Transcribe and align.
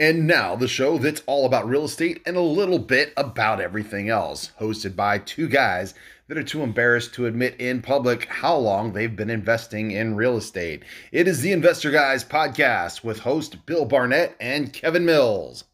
And 0.00 0.26
now, 0.26 0.56
the 0.56 0.68
show 0.68 0.98
that's 0.98 1.22
all 1.26 1.44
about 1.46 1.68
real 1.68 1.84
estate 1.84 2.22
and 2.24 2.36
a 2.36 2.40
little 2.40 2.78
bit 2.78 3.12
about 3.16 3.60
everything 3.60 4.08
else, 4.08 4.50
hosted 4.58 4.96
by 4.96 5.18
two 5.18 5.48
guys 5.48 5.94
that 6.28 6.38
are 6.38 6.42
too 6.42 6.62
embarrassed 6.62 7.12
to 7.14 7.26
admit 7.26 7.60
in 7.60 7.82
public 7.82 8.24
how 8.24 8.56
long 8.56 8.92
they've 8.92 9.14
been 9.14 9.28
investing 9.28 9.90
in 9.90 10.16
real 10.16 10.36
estate. 10.38 10.82
It 11.12 11.28
is 11.28 11.42
the 11.42 11.52
Investor 11.52 11.90
Guys 11.90 12.24
podcast 12.24 13.04
with 13.04 13.20
host 13.20 13.66
Bill 13.66 13.84
Barnett 13.84 14.34
and 14.40 14.72
Kevin 14.72 15.04
Mills. 15.04 15.64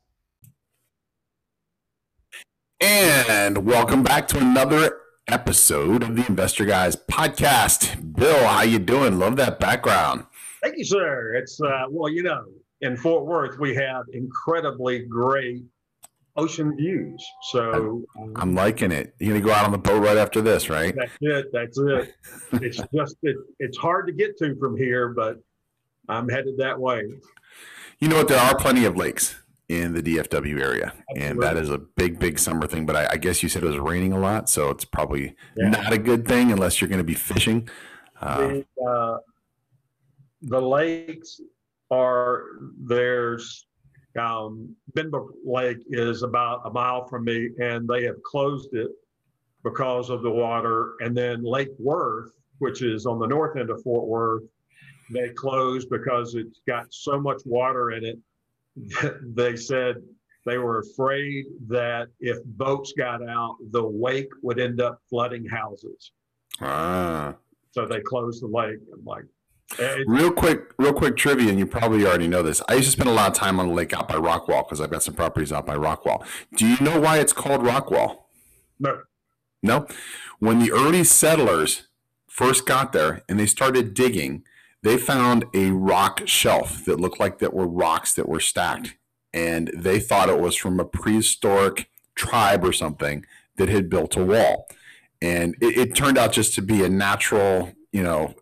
And 2.80 3.66
welcome 3.66 4.03
back 4.03 4.27
to 4.29 4.39
another 4.39 5.00
episode 5.29 6.03
of 6.03 6.16
the 6.16 6.27
Investor 6.27 6.64
Guys 6.64 6.96
podcast. 6.96 8.14
Bill, 8.16 8.46
how 8.48 8.62
you 8.62 8.80
doing? 8.80 9.19
Love 9.19 9.37
that 9.37 9.61
background. 9.61 10.27
Thank 10.62 10.77
you, 10.77 10.85
sir. 10.85 11.35
It's 11.35 11.61
uh, 11.61 11.85
well, 11.89 12.11
you 12.11 12.25
know, 12.25 12.45
in 12.80 12.96
Fort 12.96 13.26
Worth 13.26 13.58
we 13.58 13.74
have 13.74 14.04
incredibly 14.12 15.00
great 15.00 15.62
ocean 16.36 16.77
views. 16.77 17.27
So 17.50 18.05
I'm 18.36 18.55
liking 18.55 18.92
it. 18.92 19.14
You're 19.19 19.34
gonna 19.34 19.45
go 19.45 19.52
out 19.52 19.64
on 19.64 19.73
the 19.73 19.78
boat 19.78 20.02
right 20.02 20.16
after 20.16 20.41
this, 20.41 20.70
right? 20.70 20.95
That's 20.95 21.16
it. 21.20 21.46
That's 21.52 21.78
it. 21.78 22.14
it's 22.62 22.80
just 22.95 23.16
it, 23.22 23.36
it's 23.59 23.77
hard 23.77 24.06
to 24.06 24.12
get 24.12 24.38
to 24.38 24.56
from 24.56 24.77
here, 24.77 25.09
but 25.09 25.38
I'm 26.09 26.28
headed 26.28 26.56
that 26.59 26.78
way. 26.78 27.02
You 27.98 28.09
know 28.09 28.16
what? 28.16 28.28
There 28.28 28.38
are 28.38 28.56
plenty 28.56 28.84
of 28.84 28.97
lakes 28.97 29.36
in 29.69 29.92
the 29.92 30.02
DFW 30.02 30.60
area, 30.60 30.95
Absolutely. 31.10 31.27
and 31.27 31.42
that 31.42 31.56
is 31.56 31.69
a 31.69 31.78
big, 31.78 32.19
big 32.19 32.38
summer 32.38 32.66
thing. 32.66 32.86
But 32.86 32.97
I, 32.97 33.08
I, 33.12 33.16
guess 33.19 33.42
you 33.42 33.50
said 33.50 33.62
it 33.62 33.66
was 33.66 33.77
raining 33.77 34.14
a 34.14 34.19
lot, 34.19 34.48
so 34.48 34.70
it's 34.70 34.84
probably 34.84 35.36
yeah. 35.56 35.69
not 35.69 35.92
a 35.92 35.98
good 35.98 36.27
thing 36.27 36.50
unless 36.50 36.80
you're 36.80 36.88
going 36.88 37.00
to 37.00 37.05
be 37.05 37.14
fishing. 37.14 37.69
Uh, 38.20 38.38
the, 38.38 38.66
uh, 38.83 39.19
the 40.41 40.60
lakes 40.60 41.41
are 41.91 42.45
there's 42.84 43.66
um, 44.19 44.74
Benbrook 44.97 45.28
Lake 45.45 45.78
is 45.91 46.23
about 46.23 46.62
a 46.64 46.70
mile 46.70 47.06
from 47.06 47.24
me, 47.24 47.50
and 47.61 47.89
they 47.89 48.05
have 48.05 48.22
closed 48.25 48.75
it 48.75 48.91
because 49.62 50.11
of 50.11 50.22
the 50.22 50.31
water. 50.31 50.94
And 51.00 51.16
then 51.16 51.44
Lake 51.44 51.70
Worth, 51.78 52.33
which 52.59 52.83
is 52.83 53.06
on 53.06 53.19
the 53.19 53.27
north 53.27 53.56
end 53.56 53.70
of 53.70 53.83
Fort 53.83 54.09
Worth, 54.09 54.42
they 55.11 55.28
closed 55.31 55.89
because 55.89 56.34
it's 56.34 56.61
got 56.66 56.86
so 56.91 57.20
much 57.20 57.42
water 57.44 57.92
in 57.92 58.05
it 58.05 58.19
they 59.22 59.56
said 59.56 59.97
they 60.47 60.59
were 60.59 60.81
afraid 60.81 61.47
that 61.69 62.09
if 62.20 62.42
boats 62.44 62.92
got 62.97 63.27
out, 63.28 63.56
the 63.70 63.84
wake 63.84 64.31
would 64.42 64.59
end 64.59 64.81
up 64.81 65.00
flooding 65.11 65.44
houses. 65.44 66.12
Ah. 66.61 67.34
So 67.72 67.86
they 67.86 68.00
closed 68.00 68.42
the 68.42 68.47
lake. 68.47 68.78
I'm 68.92 69.05
like, 69.05 69.25
real 70.06 70.33
quick, 70.33 70.72
real 70.78 70.92
quick 70.92 71.16
trivia, 71.16 71.50
and 71.50 71.58
you 71.58 71.66
probably 71.66 72.06
already 72.06 72.28
know 72.28 72.42
this. 72.42 72.62
I 72.69 72.74
used 72.74 72.86
to 72.86 72.92
spend 72.92 73.08
a 73.08 73.12
lot 73.12 73.28
of 73.28 73.34
time 73.34 73.61
on 73.61 73.69
the 73.69 73.75
lake 73.75 73.92
out 73.92 74.08
by 74.08 74.14
Rockwall 74.14 74.64
because 74.64 74.80
I've 74.80 74.91
got 74.91 75.02
some 75.02 75.14
properties 75.14 75.52
out 75.52 75.66
by 75.66 75.77
Rockwall. 75.77 76.27
Do 76.56 76.66
you 76.66 76.78
know 76.80 77.00
why 77.00 77.19
it's 77.19 77.33
called 77.33 77.62
Rockwall? 77.62 78.22
No. 78.78 79.02
No. 79.62 79.86
When 80.38 80.58
the 80.58 80.72
early 80.72 81.05
settlers 81.05 81.88
first 82.28 82.66
got 82.66 82.92
there 82.92 83.22
and 83.28 83.38
they 83.38 83.47
started 83.47 83.94
digging, 83.94 84.44
they 84.83 84.97
found 84.97 85.44
a 85.55 85.70
rock 85.70 86.22
shelf 86.27 86.84
that 86.84 87.00
looked 87.00 87.20
like 87.20 87.38
that 87.38 87.53
were 87.53 87.66
rocks 87.66 88.14
that 88.14 88.28
were 88.28 88.41
stacked 88.41 88.97
and 89.34 89.70
they 89.75 90.00
thought 90.00 90.28
it 90.28 90.41
was 90.41 90.56
from 90.56 90.80
a 90.80 90.84
prehistoric 90.84 91.91
tribe 92.14 92.64
or 92.64 92.72
something 92.72 93.25
that 93.56 93.69
had 93.69 93.91
built 93.91 94.16
a 94.16 94.25
wall 94.25 94.66
and 95.20 95.55
it, 95.60 95.77
it 95.77 95.94
turned 95.94 96.16
out 96.16 96.32
just 96.32 96.55
to 96.55 96.62
be 96.62 96.84
a 96.84 96.88
natural 96.88 97.72
you 97.92 98.03
know 98.03 98.34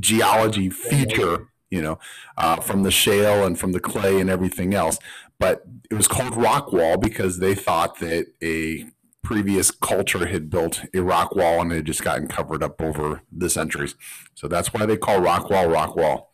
geology 0.00 0.70
feature 0.70 1.48
you 1.70 1.82
know 1.82 1.98
uh, 2.38 2.56
from 2.56 2.82
the 2.82 2.90
shale 2.90 3.44
and 3.44 3.58
from 3.58 3.72
the 3.72 3.80
clay 3.80 4.20
and 4.20 4.30
everything 4.30 4.74
else 4.74 4.98
but 5.38 5.64
it 5.90 5.94
was 5.94 6.08
called 6.08 6.36
rock 6.36 6.72
wall 6.72 6.96
because 6.96 7.38
they 7.38 7.54
thought 7.54 7.98
that 7.98 8.26
a 8.42 8.86
previous 9.22 9.70
culture 9.70 10.26
had 10.26 10.50
built 10.50 10.84
a 10.94 11.00
rock 11.00 11.34
wall 11.34 11.60
and 11.60 11.72
it 11.72 11.76
had 11.76 11.84
just 11.84 12.02
gotten 12.02 12.28
covered 12.28 12.62
up 12.62 12.80
over 12.80 13.22
the 13.30 13.48
centuries. 13.48 13.94
So 14.34 14.48
that's 14.48 14.72
why 14.72 14.84
they 14.84 14.96
call 14.96 15.20
rock 15.20 15.48
wall 15.48 15.68
rock 15.68 15.96
wall. 15.96 16.32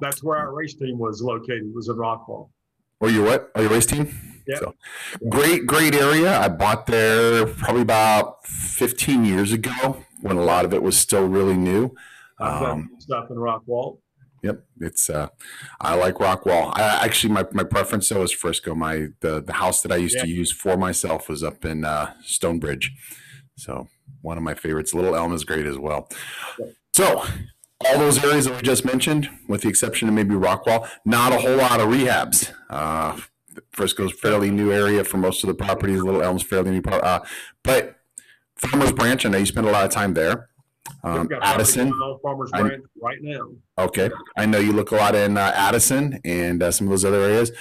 That's 0.00 0.22
where 0.22 0.38
our 0.38 0.54
race 0.54 0.74
team 0.74 0.98
was 0.98 1.20
located, 1.22 1.74
was 1.74 1.88
in 1.88 1.96
Rockwall. 1.96 2.50
Or 3.00 3.10
your 3.10 3.24
what? 3.24 3.50
Or 3.54 3.62
your 3.62 3.70
race 3.70 3.86
team? 3.86 4.16
Yeah. 4.46 4.58
So, 4.60 4.74
great, 5.28 5.66
great 5.66 5.94
area. 5.94 6.38
I 6.38 6.48
bought 6.48 6.86
there 6.86 7.46
probably 7.46 7.82
about 7.82 8.46
15 8.46 9.24
years 9.24 9.52
ago 9.52 10.04
when 10.20 10.36
a 10.36 10.42
lot 10.42 10.64
of 10.64 10.72
it 10.72 10.82
was 10.82 10.96
still 10.96 11.26
really 11.26 11.56
new. 11.56 11.94
Um, 12.40 12.90
stuff 12.98 13.30
in 13.30 13.36
Rockwall. 13.36 13.98
Yep, 14.42 14.64
it's 14.80 15.10
uh, 15.10 15.28
I 15.80 15.96
like 15.96 16.14
Rockwall. 16.14 16.72
I 16.78 17.04
actually 17.04 17.32
my, 17.32 17.44
my 17.52 17.64
preference 17.64 18.08
though 18.08 18.22
is 18.22 18.32
Frisco. 18.32 18.74
My 18.74 19.08
the 19.20 19.42
the 19.42 19.54
house 19.54 19.82
that 19.82 19.90
I 19.90 19.96
used 19.96 20.16
yeah. 20.16 20.22
to 20.22 20.28
use 20.28 20.52
for 20.52 20.76
myself 20.76 21.28
was 21.28 21.42
up 21.42 21.64
in 21.64 21.84
uh, 21.84 22.12
Stonebridge, 22.22 22.92
so 23.56 23.88
one 24.22 24.36
of 24.36 24.44
my 24.44 24.54
favorites. 24.54 24.94
Little 24.94 25.16
Elm 25.16 25.32
is 25.32 25.44
great 25.44 25.66
as 25.66 25.78
well. 25.78 26.08
So 26.94 27.24
all 27.84 27.98
those 27.98 28.22
areas 28.24 28.44
that 28.44 28.56
we 28.56 28.62
just 28.62 28.84
mentioned, 28.84 29.28
with 29.48 29.62
the 29.62 29.68
exception 29.68 30.08
of 30.08 30.14
maybe 30.14 30.34
Rockwall, 30.34 30.88
not 31.04 31.32
a 31.32 31.38
whole 31.38 31.56
lot 31.56 31.80
of 31.80 31.88
rehabs. 31.88 32.52
Uh, 32.70 33.18
Frisco's 33.72 34.12
fairly 34.12 34.50
new 34.50 34.72
area 34.72 35.02
for 35.02 35.16
most 35.16 35.42
of 35.42 35.48
the 35.48 35.54
properties. 35.54 36.02
Little 36.02 36.22
Elm's 36.22 36.42
fairly 36.42 36.70
new, 36.70 36.82
uh, 36.90 37.20
but 37.64 37.96
Farmers 38.56 38.92
Branch, 38.92 39.24
I 39.24 39.28
know 39.28 39.38
you 39.38 39.46
spend 39.46 39.66
a 39.66 39.70
lot 39.70 39.84
of 39.84 39.90
time 39.90 40.14
there. 40.14 40.48
Um, 41.02 41.28
Addison, 41.42 41.92
Farmers 42.22 42.50
Branch 42.50 42.84
right 43.00 43.18
now. 43.20 43.50
Okay, 43.78 44.10
I 44.36 44.46
know 44.46 44.58
you 44.58 44.72
look 44.72 44.90
a 44.90 44.96
lot 44.96 45.14
in 45.14 45.36
uh, 45.36 45.52
Addison 45.54 46.20
and 46.24 46.62
uh, 46.62 46.70
some 46.70 46.86
of 46.86 46.90
those 46.90 47.04
other 47.04 47.20
areas. 47.20 47.52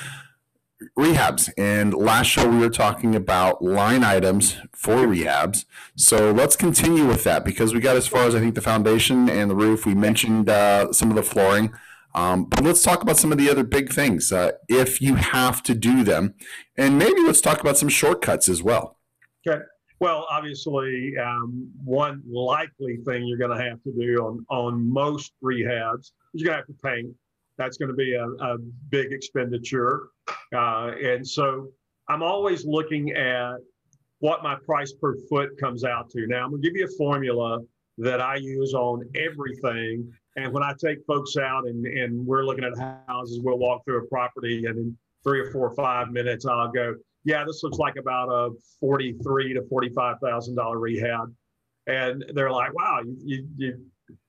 Rehabs, 0.97 1.49
and 1.57 1.93
last 1.93 2.27
show 2.27 2.47
we 2.47 2.57
were 2.57 2.69
talking 2.69 3.15
about 3.15 3.63
line 3.63 4.03
items 4.03 4.57
for 4.73 5.07
rehabs. 5.07 5.65
So 5.95 6.31
let's 6.31 6.55
continue 6.55 7.07
with 7.07 7.23
that 7.23 7.43
because 7.43 7.73
we 7.73 7.79
got 7.79 7.95
as 7.95 8.07
far 8.07 8.27
as 8.27 8.35
I 8.35 8.39
think 8.39 8.53
the 8.53 8.61
foundation 8.61 9.27
and 9.27 9.49
the 9.49 9.55
roof. 9.55 9.87
We 9.87 9.95
mentioned 9.95 10.49
uh, 10.49 10.93
some 10.93 11.09
of 11.09 11.15
the 11.15 11.23
flooring. 11.23 11.73
Um, 12.13 12.45
but 12.45 12.63
let's 12.63 12.81
talk 12.81 13.03
about 13.03 13.17
some 13.17 13.31
of 13.31 13.37
the 13.37 13.49
other 13.49 13.63
big 13.63 13.91
things 13.91 14.31
uh, 14.31 14.53
if 14.67 15.01
you 15.01 15.15
have 15.15 15.61
to 15.63 15.75
do 15.75 16.03
them. 16.03 16.33
And 16.75 16.97
maybe 16.97 17.21
let's 17.21 17.41
talk 17.41 17.59
about 17.59 17.77
some 17.77 17.89
shortcuts 17.89 18.49
as 18.49 18.63
well. 18.63 18.97
Okay. 19.47 19.61
Well, 19.99 20.27
obviously, 20.29 21.15
um, 21.17 21.71
one 21.83 22.21
likely 22.29 22.97
thing 22.97 23.25
you're 23.25 23.37
going 23.37 23.57
to 23.57 23.63
have 23.63 23.81
to 23.83 23.91
do 23.91 24.17
on, 24.17 24.45
on 24.49 24.91
most 24.91 25.33
rehabs 25.43 26.11
is 26.33 26.41
you're 26.41 26.53
going 26.53 26.61
to 26.61 26.65
have 26.67 26.67
to 26.67 26.81
paint. 26.83 27.15
That's 27.57 27.77
going 27.77 27.89
to 27.89 27.95
be 27.95 28.13
a, 28.13 28.25
a 28.25 28.57
big 28.89 29.11
expenditure. 29.11 30.09
Uh, 30.53 30.91
and 31.03 31.27
so 31.27 31.69
I'm 32.07 32.21
always 32.21 32.65
looking 32.65 33.11
at 33.13 33.55
what 34.19 34.43
my 34.43 34.55
price 34.65 34.93
per 34.93 35.15
foot 35.29 35.59
comes 35.59 35.83
out 35.83 36.09
to. 36.11 36.27
Now, 36.27 36.43
I'm 36.43 36.51
going 36.51 36.61
to 36.61 36.67
give 36.67 36.77
you 36.77 36.85
a 36.85 36.97
formula 36.97 37.59
that 37.97 38.21
I 38.21 38.35
use 38.35 38.75
on 38.75 39.03
everything. 39.15 40.11
And 40.35 40.53
when 40.53 40.61
I 40.61 40.73
take 40.79 40.99
folks 41.07 41.37
out 41.37 41.67
and, 41.67 41.85
and 41.85 42.25
we're 42.25 42.43
looking 42.43 42.63
at 42.63 42.77
houses, 43.07 43.39
we'll 43.41 43.57
walk 43.57 43.83
through 43.85 44.03
a 44.03 44.07
property 44.07 44.65
and 44.65 44.77
in 44.77 44.97
three 45.23 45.39
or 45.39 45.51
four 45.51 45.69
or 45.69 45.75
five 45.75 46.11
minutes, 46.11 46.45
I'll 46.45 46.71
go, 46.71 46.95
yeah, 47.27 47.43
this 47.45 47.61
looks 47.61 47.77
like 47.77 47.97
about 47.97 48.29
a 48.29 48.51
forty-three 48.79 49.53
to 49.53 49.61
forty-five 49.69 50.15
thousand 50.23 50.55
dollar 50.55 50.79
rehab, 50.79 51.27
and 51.85 52.23
they're 52.33 52.51
like, 52.51 52.73
wow, 52.73 53.01
you, 53.03 53.17
you, 53.25 53.47
you 53.57 53.87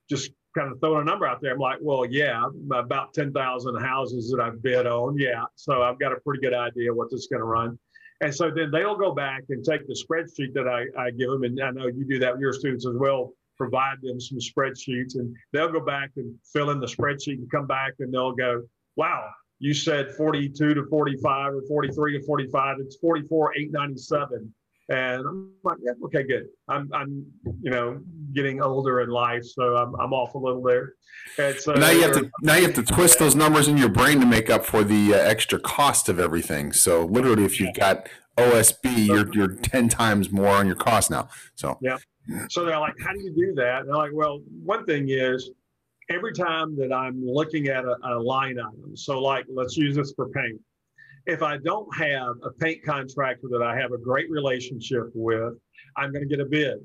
just 0.09 0.31
kind 0.57 0.69
of 0.71 0.79
throwing 0.81 1.03
a 1.03 1.05
number 1.05 1.25
out 1.25 1.39
there. 1.41 1.53
I'm 1.53 1.59
like, 1.59 1.79
well, 1.81 2.05
yeah, 2.05 2.43
about 2.73 3.13
ten 3.13 3.31
thousand 3.31 3.79
houses 3.81 4.29
that 4.31 4.41
I've 4.41 4.61
bid 4.61 4.85
on, 4.85 5.17
yeah, 5.17 5.43
so 5.55 5.81
I've 5.81 5.97
got 5.97 6.11
a 6.11 6.19
pretty 6.25 6.41
good 6.41 6.53
idea 6.53 6.93
what 6.93 7.09
this 7.09 7.21
is 7.21 7.27
going 7.27 7.39
to 7.39 7.45
run. 7.45 7.79
And 8.21 8.35
so 8.35 8.51
then 8.53 8.69
they'll 8.69 8.97
go 8.97 9.13
back 9.13 9.43
and 9.47 9.63
take 9.63 9.87
the 9.87 9.93
spreadsheet 9.95 10.53
that 10.53 10.67
I, 10.67 10.79
I 11.01 11.11
give 11.11 11.29
them, 11.29 11.43
and 11.43 11.57
I 11.61 11.71
know 11.71 11.87
you 11.87 12.05
do 12.05 12.19
that 12.19 12.33
with 12.33 12.41
your 12.41 12.51
students 12.51 12.85
as 12.85 12.97
well. 12.97 13.31
Provide 13.57 13.97
them 14.01 14.19
some 14.19 14.39
spreadsheets, 14.39 15.15
and 15.15 15.33
they'll 15.53 15.71
go 15.71 15.79
back 15.79 16.09
and 16.17 16.35
fill 16.51 16.71
in 16.71 16.81
the 16.81 16.85
spreadsheet 16.85 17.39
and 17.39 17.49
come 17.49 17.65
back 17.65 17.93
and 17.99 18.13
they'll 18.13 18.33
go, 18.33 18.63
wow, 18.97 19.29
you 19.59 19.73
said 19.73 20.11
42 20.15 20.73
to 20.73 20.85
45 20.85 21.53
or 21.53 21.61
43 21.67 22.19
to 22.19 22.25
45. 22.25 22.77
It's 22.79 22.95
44, 22.97 23.53
897. 23.57 24.53
And 24.91 25.23
I'm 25.27 25.51
like, 25.63 25.77
yeah, 25.83 25.91
okay, 26.05 26.23
good. 26.23 26.47
I'm, 26.67 26.89
I'm, 26.93 27.25
you 27.61 27.69
know, 27.69 28.01
getting 28.33 28.59
older 28.59 29.01
in 29.01 29.09
life, 29.09 29.45
so 29.45 29.75
I'm, 29.77 29.93
I'm 29.95 30.13
off 30.13 30.33
a 30.33 30.37
little 30.39 30.63
there. 30.63 30.93
And 31.37 31.55
so 31.55 31.73
now 31.73 31.91
you 31.91 32.01
have 32.01 32.13
to 32.13 32.31
now 32.41 32.55
you 32.55 32.63
have 32.63 32.73
to 32.73 32.83
twist 32.83 33.19
those 33.19 33.35
numbers 33.35 33.67
in 33.67 33.77
your 33.77 33.89
brain 33.89 34.19
to 34.19 34.25
make 34.25 34.49
up 34.49 34.65
for 34.65 34.83
the 34.83 35.13
uh, 35.13 35.17
extra 35.17 35.59
cost 35.59 36.09
of 36.09 36.19
everything. 36.19 36.73
So 36.73 37.05
literally, 37.05 37.45
if 37.45 37.59
you've 37.59 37.75
got 37.75 38.09
OSB, 38.37 39.05
you're 39.05 39.31
you're 39.33 39.55
ten 39.55 39.89
times 39.89 40.31
more 40.31 40.47
on 40.47 40.65
your 40.65 40.75
cost 40.75 41.11
now. 41.11 41.29
So 41.53 41.77
yeah. 41.81 41.97
So 42.49 42.65
they're 42.65 42.79
like, 42.79 42.95
how 43.03 43.13
do 43.13 43.21
you 43.21 43.33
do 43.33 43.53
that? 43.55 43.81
And 43.81 43.89
they're 43.89 43.95
like, 43.95 44.11
well, 44.13 44.39
one 44.63 44.85
thing 44.85 45.09
is 45.09 45.51
every 46.09 46.33
time 46.33 46.75
that 46.77 46.91
I'm 46.91 47.23
looking 47.23 47.67
at 47.67 47.85
a, 47.85 47.95
a 48.03 48.19
line 48.19 48.59
item, 48.59 48.95
so 48.95 49.19
like 49.19 49.45
let's 49.47 49.77
use 49.77 49.95
this 49.95 50.13
for 50.15 50.29
paint. 50.29 50.59
If 51.25 51.43
I 51.43 51.57
don't 51.57 51.95
have 51.97 52.35
a 52.43 52.51
paint 52.59 52.83
contractor 52.83 53.47
that 53.51 53.61
I 53.61 53.77
have 53.77 53.91
a 53.91 53.97
great 53.97 54.29
relationship 54.31 55.11
with, 55.13 55.53
I'm 55.95 56.11
going 56.11 56.27
to 56.27 56.29
get 56.29 56.39
a 56.39 56.49
bid 56.49 56.77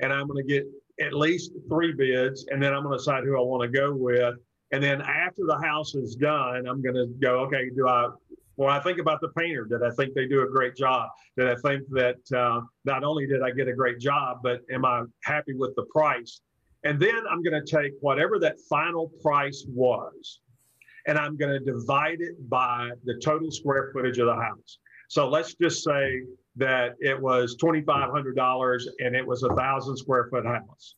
and 0.00 0.12
I'm 0.12 0.26
going 0.26 0.44
to 0.44 0.52
get 0.52 0.64
at 1.00 1.14
least 1.14 1.52
three 1.68 1.92
bids 1.92 2.46
and 2.50 2.62
then 2.62 2.74
I'm 2.74 2.82
going 2.82 2.92
to 2.94 2.98
decide 2.98 3.24
who 3.24 3.38
I 3.38 3.40
want 3.40 3.62
to 3.70 3.78
go 3.78 3.94
with. 3.94 4.34
And 4.72 4.82
then 4.82 5.00
after 5.02 5.42
the 5.46 5.58
house 5.62 5.94
is 5.94 6.16
done, 6.16 6.66
I'm 6.66 6.82
going 6.82 6.94
to 6.94 7.06
go, 7.20 7.40
okay, 7.40 7.70
do 7.74 7.86
I 7.86 8.08
When 8.56 8.70
I 8.70 8.80
think 8.80 8.98
about 8.98 9.20
the 9.20 9.28
painter, 9.28 9.64
did 9.64 9.82
I 9.82 9.90
think 9.90 10.14
they 10.14 10.26
do 10.26 10.42
a 10.42 10.48
great 10.48 10.74
job? 10.74 11.08
Did 11.36 11.48
I 11.48 11.54
think 11.56 11.84
that 11.90 12.16
uh, 12.36 12.62
not 12.84 13.04
only 13.04 13.26
did 13.26 13.42
I 13.42 13.50
get 13.52 13.68
a 13.68 13.72
great 13.72 14.00
job, 14.00 14.38
but 14.42 14.60
am 14.72 14.84
I 14.84 15.04
happy 15.24 15.54
with 15.54 15.74
the 15.76 15.84
price? 15.84 16.40
And 16.84 17.00
then 17.00 17.22
I'm 17.30 17.42
going 17.42 17.60
to 17.64 17.76
take 17.76 17.92
whatever 18.00 18.38
that 18.38 18.56
final 18.68 19.08
price 19.20 19.64
was, 19.68 20.40
and 21.06 21.18
I'm 21.18 21.36
going 21.36 21.52
to 21.52 21.58
divide 21.58 22.20
it 22.20 22.48
by 22.48 22.90
the 23.04 23.18
total 23.22 23.50
square 23.50 23.90
footage 23.92 24.18
of 24.18 24.26
the 24.26 24.36
house. 24.36 24.78
So 25.08 25.28
let's 25.28 25.54
just 25.54 25.82
say 25.82 26.22
that 26.56 26.94
it 27.00 27.20
was 27.20 27.56
$2,500 27.56 28.82
and 29.00 29.16
it 29.16 29.26
was 29.26 29.42
a 29.42 29.54
thousand 29.54 29.96
square 29.96 30.28
foot 30.30 30.44
house. 30.44 30.96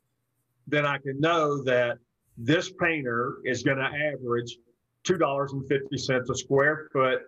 Then 0.67 0.85
I 0.85 0.99
can 0.99 1.21
know 1.21 1.63
that 1.65 1.99
this 2.37 2.73
painter 2.73 3.37
is 3.45 3.63
going 3.63 3.79
to 3.79 3.85
average 3.85 4.57
$2.50 5.07 6.31
a 6.31 6.35
square 6.35 6.89
foot 6.93 7.21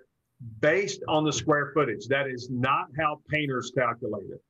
based 0.61 1.03
on 1.09 1.25
the 1.25 1.33
square 1.33 1.71
footage. 1.75 2.07
That 2.09 2.27
is 2.27 2.49
not 2.51 2.87
how 2.99 3.21
painters 3.29 3.71
calculate 3.77 4.31
it. 4.31 4.43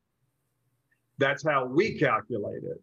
That's 1.18 1.44
how 1.44 1.66
we 1.66 1.98
calculate 1.98 2.62
it. 2.64 2.80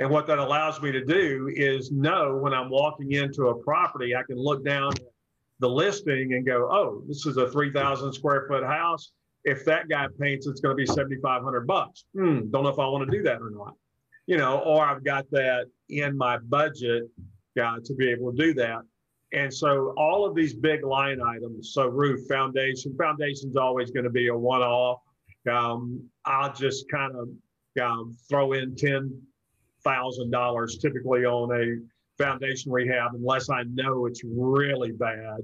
And 0.00 0.08
what 0.08 0.26
that 0.28 0.38
allows 0.38 0.80
me 0.80 0.90
to 0.92 1.04
do 1.04 1.52
is 1.54 1.92
know 1.92 2.38
when 2.38 2.54
I'm 2.54 2.70
walking 2.70 3.12
into 3.12 3.48
a 3.48 3.54
property, 3.54 4.16
I 4.16 4.22
can 4.22 4.38
look 4.38 4.64
down 4.64 4.92
the 5.58 5.68
listing 5.68 6.32
and 6.32 6.44
go, 6.44 6.68
oh, 6.72 7.02
this 7.06 7.26
is 7.26 7.36
a 7.36 7.50
3,000 7.50 8.10
square 8.14 8.46
foot 8.48 8.64
house. 8.64 9.12
If 9.44 9.66
that 9.66 9.90
guy 9.90 10.06
paints, 10.18 10.46
it's 10.46 10.60
going 10.60 10.74
to 10.74 10.76
be 10.76 10.86
7,500 10.86 11.66
bucks. 11.66 12.04
Hmm, 12.14 12.50
don't 12.50 12.64
know 12.64 12.70
if 12.70 12.78
I 12.78 12.86
want 12.86 13.10
to 13.10 13.16
do 13.16 13.22
that 13.24 13.42
or 13.42 13.50
not. 13.50 13.74
You 14.26 14.38
know, 14.38 14.60
or 14.60 14.82
I've 14.82 15.04
got 15.04 15.30
that 15.32 15.66
in 15.90 16.16
my 16.16 16.38
budget 16.38 17.04
to 17.56 17.94
be 17.94 18.10
able 18.10 18.32
to 18.32 18.36
do 18.38 18.54
that. 18.54 18.80
And 19.34 19.52
so 19.52 19.92
all 19.98 20.24
of 20.24 20.34
these 20.34 20.54
big 20.54 20.82
line 20.82 21.20
items, 21.20 21.72
so 21.74 21.88
roof, 21.88 22.26
foundation, 22.26 22.96
foundation's 22.96 23.56
always 23.56 23.90
going 23.90 24.04
to 24.04 24.10
be 24.10 24.28
a 24.28 24.36
one-off. 24.36 25.00
Um, 25.50 26.08
I'll 26.24 26.54
just 26.54 26.90
kind 26.90 27.12
of 27.14 27.28
um, 27.82 28.16
throw 28.30 28.54
in 28.54 28.74
ten 28.74 29.20
thousand 29.84 30.30
dollars 30.30 30.78
typically 30.78 31.24
on 31.24 31.50
a 31.52 32.22
foundation 32.22 32.70
rehab, 32.70 33.14
unless 33.14 33.50
I 33.50 33.62
know 33.64 34.06
it's 34.06 34.22
really 34.24 34.92
bad, 34.92 35.40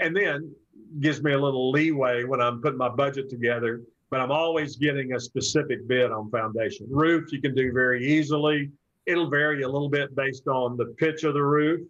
and 0.00 0.16
then 0.16 0.54
gives 1.00 1.22
me 1.22 1.32
a 1.32 1.38
little 1.38 1.70
leeway 1.70 2.24
when 2.24 2.40
I'm 2.40 2.60
putting 2.60 2.78
my 2.78 2.88
budget 2.88 3.28
together. 3.28 3.82
But 4.10 4.20
I'm 4.20 4.32
always 4.32 4.76
getting 4.76 5.12
a 5.12 5.20
specific 5.20 5.86
bid 5.86 6.10
on 6.10 6.30
foundation. 6.30 6.86
Roof 6.88 7.30
you 7.30 7.42
can 7.42 7.54
do 7.54 7.72
very 7.72 8.06
easily. 8.06 8.70
It'll 9.04 9.28
vary 9.28 9.62
a 9.62 9.68
little 9.68 9.90
bit 9.90 10.16
based 10.16 10.48
on 10.48 10.78
the 10.78 10.86
pitch 10.98 11.24
of 11.24 11.34
the 11.34 11.42
roof 11.42 11.80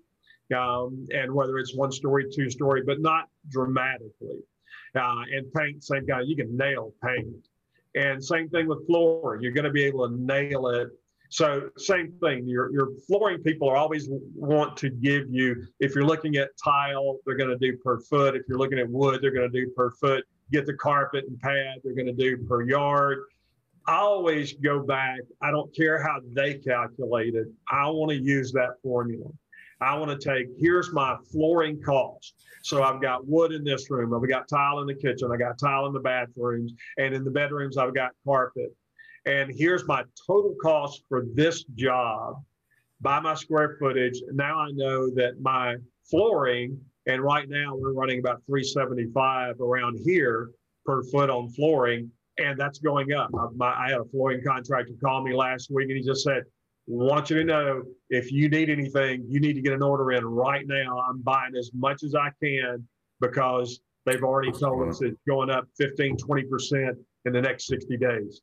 um, 0.56 1.06
and 1.12 1.32
whether 1.32 1.58
it's 1.58 1.74
one 1.74 1.92
story, 1.92 2.26
two 2.34 2.50
story, 2.50 2.82
but 2.84 3.00
not 3.00 3.28
dramatically. 3.48 4.38
Uh, 4.94 5.22
and 5.32 5.52
paint, 5.52 5.84
same 5.84 6.06
guy, 6.06 6.22
you 6.22 6.36
can 6.36 6.56
nail 6.56 6.92
paint. 7.04 7.48
And 7.94 8.24
same 8.24 8.48
thing 8.48 8.66
with 8.66 8.86
floor. 8.86 9.38
you're 9.40 9.52
going 9.52 9.64
to 9.64 9.70
be 9.70 9.84
able 9.84 10.08
to 10.08 10.14
nail 10.14 10.68
it. 10.68 10.88
So 11.30 11.68
same 11.76 12.12
thing, 12.22 12.46
your, 12.46 12.72
your 12.72 12.88
flooring 13.06 13.42
people 13.42 13.68
are 13.68 13.76
always 13.76 14.08
want 14.34 14.76
to 14.78 14.88
give 14.88 15.24
you, 15.28 15.66
if 15.78 15.94
you're 15.94 16.06
looking 16.06 16.36
at 16.36 16.50
tile, 16.62 17.18
they're 17.26 17.36
going 17.36 17.50
to 17.50 17.58
do 17.58 17.76
per 17.76 18.00
foot. 18.00 18.34
If 18.34 18.42
you're 18.48 18.58
looking 18.58 18.78
at 18.78 18.88
wood, 18.88 19.20
they're 19.20 19.30
going 19.30 19.50
to 19.50 19.60
do 19.60 19.70
per 19.72 19.90
foot. 19.90 20.24
Get 20.50 20.64
the 20.64 20.74
carpet 20.74 21.26
and 21.28 21.38
pad, 21.38 21.80
they're 21.84 21.94
going 21.94 22.06
to 22.06 22.12
do 22.12 22.38
per 22.46 22.62
yard. 22.62 23.18
I 23.86 23.96
always 23.96 24.54
go 24.54 24.80
back. 24.80 25.20
I 25.42 25.50
don't 25.50 25.74
care 25.74 26.02
how 26.02 26.20
they 26.32 26.54
calculate 26.54 27.34
it. 27.34 27.46
I 27.70 27.88
want 27.88 28.10
to 28.10 28.18
use 28.18 28.52
that 28.52 28.80
formula. 28.82 29.30
I 29.80 29.96
want 29.96 30.18
to 30.18 30.28
take, 30.28 30.48
here's 30.58 30.92
my 30.92 31.16
flooring 31.30 31.80
cost. 31.82 32.34
So 32.62 32.82
I've 32.82 33.00
got 33.00 33.26
wood 33.26 33.52
in 33.52 33.64
this 33.64 33.90
room, 33.90 34.12
I've 34.12 34.28
got 34.28 34.48
tile 34.48 34.80
in 34.80 34.86
the 34.86 34.94
kitchen, 34.94 35.30
I 35.32 35.36
got 35.36 35.58
tile 35.58 35.86
in 35.86 35.92
the 35.92 36.00
bathrooms, 36.00 36.72
and 36.96 37.14
in 37.14 37.22
the 37.24 37.30
bedrooms, 37.30 37.78
I've 37.78 37.94
got 37.94 38.10
carpet. 38.24 38.74
And 39.26 39.52
here's 39.54 39.86
my 39.86 40.04
total 40.26 40.54
cost 40.62 41.02
for 41.08 41.24
this 41.34 41.64
job 41.74 42.42
by 43.00 43.20
my 43.20 43.34
square 43.34 43.76
footage. 43.78 44.20
Now 44.32 44.58
I 44.58 44.70
know 44.72 45.10
that 45.14 45.40
my 45.40 45.76
flooring, 46.10 46.78
and 47.06 47.22
right 47.22 47.48
now 47.48 47.74
we're 47.74 47.92
running 47.92 48.18
about 48.18 48.42
375 48.46 49.60
around 49.60 49.98
here 50.04 50.50
per 50.84 51.02
foot 51.04 51.30
on 51.30 51.50
flooring, 51.50 52.10
and 52.38 52.58
that's 52.58 52.78
going 52.78 53.12
up. 53.12 53.30
I, 53.60 53.64
I 53.64 53.90
had 53.90 54.00
a 54.00 54.04
flooring 54.04 54.42
contractor 54.44 54.94
call 55.02 55.22
me 55.22 55.34
last 55.34 55.70
week, 55.70 55.88
and 55.88 55.98
he 55.98 56.04
just 56.04 56.24
said, 56.24 56.44
want 56.88 57.28
you 57.28 57.36
to 57.36 57.44
know 57.44 57.82
if 58.08 58.32
you 58.32 58.48
need 58.48 58.70
anything, 58.70 59.24
you 59.28 59.40
need 59.40 59.52
to 59.52 59.60
get 59.60 59.74
an 59.74 59.82
order 59.82 60.12
in 60.12 60.24
right 60.24 60.66
now. 60.66 60.98
I'm 60.98 61.20
buying 61.20 61.54
as 61.56 61.70
much 61.74 62.02
as 62.02 62.14
I 62.14 62.30
can 62.42 62.86
because 63.20 63.80
they've 64.06 64.22
already 64.22 64.52
told 64.52 64.88
us 64.88 65.02
it's 65.02 65.20
going 65.28 65.50
up 65.50 65.66
15, 65.76 66.16
20% 66.16 66.96
in 67.26 67.32
the 67.32 67.40
next 67.40 67.66
60 67.66 67.96
days. 67.98 68.40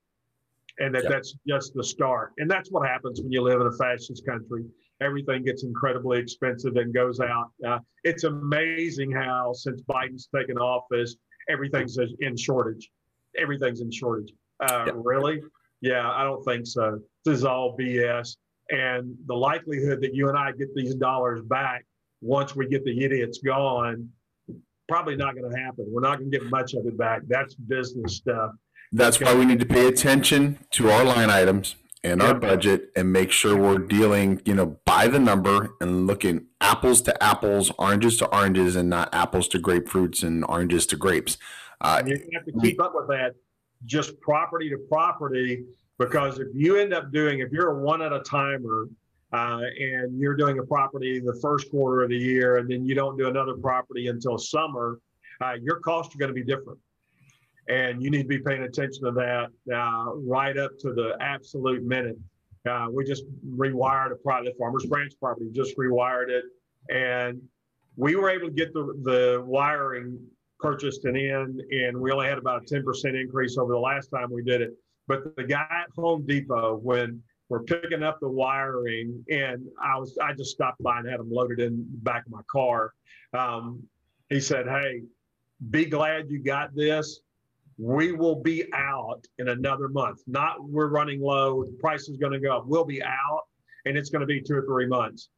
And 0.80 0.94
that, 0.94 1.04
yep. 1.04 1.12
that's 1.12 1.36
just 1.48 1.74
the 1.74 1.84
start. 1.84 2.34
And 2.38 2.50
that's 2.50 2.70
what 2.70 2.88
happens 2.88 3.22
when 3.22 3.32
you 3.32 3.42
live 3.42 3.62
in 3.62 3.68
a 3.68 3.72
fascist 3.72 4.26
country. 4.26 4.66
Everything 5.02 5.44
gets 5.44 5.64
incredibly 5.64 6.20
expensive 6.20 6.76
and 6.76 6.94
goes 6.94 7.20
out. 7.20 7.52
Uh, 7.66 7.80
it's 8.04 8.24
amazing 8.24 9.12
how, 9.12 9.54
since 9.54 9.82
Biden's 9.84 10.30
taken 10.36 10.58
office, 10.58 11.16
everything's 11.50 11.98
in 12.20 12.36
shortage. 12.38 12.90
Everything's 13.38 13.82
in 13.82 13.92
shortage. 13.92 14.32
Uh, 14.60 14.84
yep. 14.88 14.96
Really? 14.98 15.42
Yeah, 15.82 16.10
I 16.10 16.24
don't 16.24 16.44
think 16.44 16.66
so. 16.66 17.00
This 17.26 17.38
is 17.38 17.46
all 17.46 17.78
BS. 17.78 18.38
And 18.70 19.16
the 19.28 19.36
likelihood 19.36 20.02
that 20.02 20.14
you 20.14 20.30
and 20.30 20.38
I 20.38 20.52
get 20.54 20.74
these 20.76 20.96
dollars 20.96 21.42
back 21.42 21.86
once 22.22 22.56
we 22.56 22.68
get 22.68 22.84
the 22.84 23.04
idiots 23.04 23.40
gone, 23.46 24.10
probably 24.88 25.16
not 25.16 25.36
going 25.36 25.52
to 25.52 25.58
happen. 25.58 25.86
We're 25.88 26.02
not 26.02 26.20
going 26.20 26.32
to 26.32 26.40
get 26.40 26.50
much 26.50 26.74
of 26.74 26.86
it 26.86 26.98
back. 26.98 27.22
That's 27.28 27.56
business 27.56 28.16
stuff. 28.16 28.52
That's 28.96 29.20
why 29.20 29.36
we 29.36 29.44
need 29.44 29.60
to 29.60 29.66
pay 29.66 29.88
attention 29.88 30.58
to 30.72 30.90
our 30.90 31.04
line 31.04 31.30
items 31.30 31.76
and 32.02 32.22
our 32.22 32.34
budget 32.34 32.92
and 32.96 33.12
make 33.12 33.30
sure 33.30 33.58
we're 33.58 33.78
dealing, 33.78 34.42
you 34.46 34.54
know, 34.54 34.78
by 34.86 35.10
the 35.10 35.20
number 35.20 35.76
and 35.82 36.08
looking 36.08 36.46
apples 36.62 37.02
to 37.02 37.24
apples, 37.24 37.74
oranges 37.78 38.16
to 38.20 38.34
oranges, 38.34 38.78
and 38.78 38.90
not 38.90 39.14
apples 39.14 39.50
to 39.50 39.60
grapefruits 39.60 40.24
and 40.24 40.46
oranges 40.46 40.86
to 40.88 40.96
grapes. 40.96 41.38
Uh, 41.82 42.04
you 42.06 42.18
have 42.36 42.46
to 42.46 42.54
keep 42.62 42.82
up 42.82 42.94
with 42.96 43.10
that 43.10 43.34
just 43.84 44.18
property 44.22 44.70
to 44.70 44.78
property 44.90 45.66
because 46.00 46.40
if 46.40 46.48
you 46.54 46.78
end 46.78 46.94
up 46.94 47.12
doing 47.12 47.40
if 47.40 47.52
you're 47.52 47.78
a 47.78 47.84
one 47.84 48.02
at 48.02 48.14
a 48.14 48.22
timer 48.22 48.88
uh, 49.34 49.60
and 49.78 50.18
you're 50.18 50.38
doing 50.38 50.60
a 50.60 50.64
property 50.64 51.20
the 51.20 51.38
first 51.42 51.70
quarter 51.70 52.02
of 52.02 52.10
the 52.10 52.18
year 52.18 52.58
and 52.58 52.72
then 52.72 52.86
you 52.86 52.96
don't 52.96 53.18
do 53.18 53.28
another 53.28 53.56
property 53.56 54.08
until 54.08 54.38
summer 54.38 55.02
uh, 55.42 55.54
your 55.62 55.82
costs 55.82 56.16
are 56.16 56.18
going 56.18 56.30
to 56.30 56.34
be 56.34 56.44
different 56.44 56.80
and 57.68 58.02
you 58.02 58.10
need 58.10 58.24
to 58.24 58.28
be 58.28 58.40
paying 58.40 58.64
attention 58.64 59.04
to 59.04 59.12
that 59.12 59.50
uh, 59.74 60.14
right 60.16 60.58
up 60.58 60.72
to 60.80 60.94
the 60.94 61.16
absolute 61.20 61.84
minute 61.84 62.18
uh, 62.70 62.88
we 62.92 63.04
just 63.04 63.24
rewired 63.58 64.12
a 64.12 64.44
the 64.44 64.54
farmers 64.58 64.86
branch 64.86 65.14
property 65.20 65.50
just 65.52 65.78
rewired 65.78 66.30
it 66.30 66.46
and 66.90 67.42
we 67.96 68.16
were 68.16 68.30
able 68.30 68.48
to 68.48 68.54
get 68.54 68.74
the, 68.74 68.84
the 69.04 69.44
wiring 69.46 70.20
purchased 70.60 71.06
and 71.06 71.18
in, 71.18 71.62
and 71.72 72.00
we 72.00 72.12
only 72.12 72.28
had 72.28 72.38
about 72.38 72.64
a 72.64 72.66
10% 72.66 73.20
increase 73.20 73.58
over 73.58 73.74
the 73.74 73.80
last 73.80 74.08
time 74.08 74.32
we 74.32 74.44
did 74.44 74.62
it. 74.62 74.72
But 75.08 75.36
the 75.36 75.44
guy 75.44 75.68
at 75.70 75.90
Home 75.96 76.26
Depot, 76.26 76.78
when 76.78 77.22
we're 77.50 77.64
picking 77.64 78.04
up 78.04 78.20
the 78.20 78.30
wiring, 78.30 79.24
and 79.30 79.68
I 79.84 79.98
was 80.00 80.18
I 80.22 80.34
just 80.34 80.52
stopped 80.52 80.82
by 80.82 81.00
and 81.00 81.08
had 81.08 81.20
them 81.20 81.30
loaded 81.32 81.60
in 81.60 81.88
the 81.92 81.98
back 81.98 82.26
of 82.26 82.32
my 82.32 82.42
car. 82.52 82.94
Um, 83.34 83.84
he 84.30 84.40
said, 84.40 84.66
"Hey, 84.68 85.04
be 85.70 85.86
glad 85.86 86.32
you 86.32 86.40
got 86.40 86.76
this. 86.76 87.20
We 87.78 88.14
will 88.14 88.42
be 88.42 88.66
out 88.74 89.26
in 89.38 89.50
another 89.50 89.90
month. 89.90 90.22
Not 90.28 90.64
we're 90.64 90.88
running 90.88 91.22
low. 91.22 91.64
The 91.64 91.78
price 91.80 92.08
is 92.08 92.18
going 92.18 92.32
to 92.32 92.40
go 92.40 92.58
up. 92.58 92.68
We'll 92.68 92.86
be 92.86 93.04
out, 93.04 93.42
and 93.86 93.98
it's 93.98 94.10
going 94.10 94.22
to 94.22 94.26
be 94.26 94.42
two 94.42 94.56
or 94.56 94.66
three 94.66 94.88
months." 94.88 95.30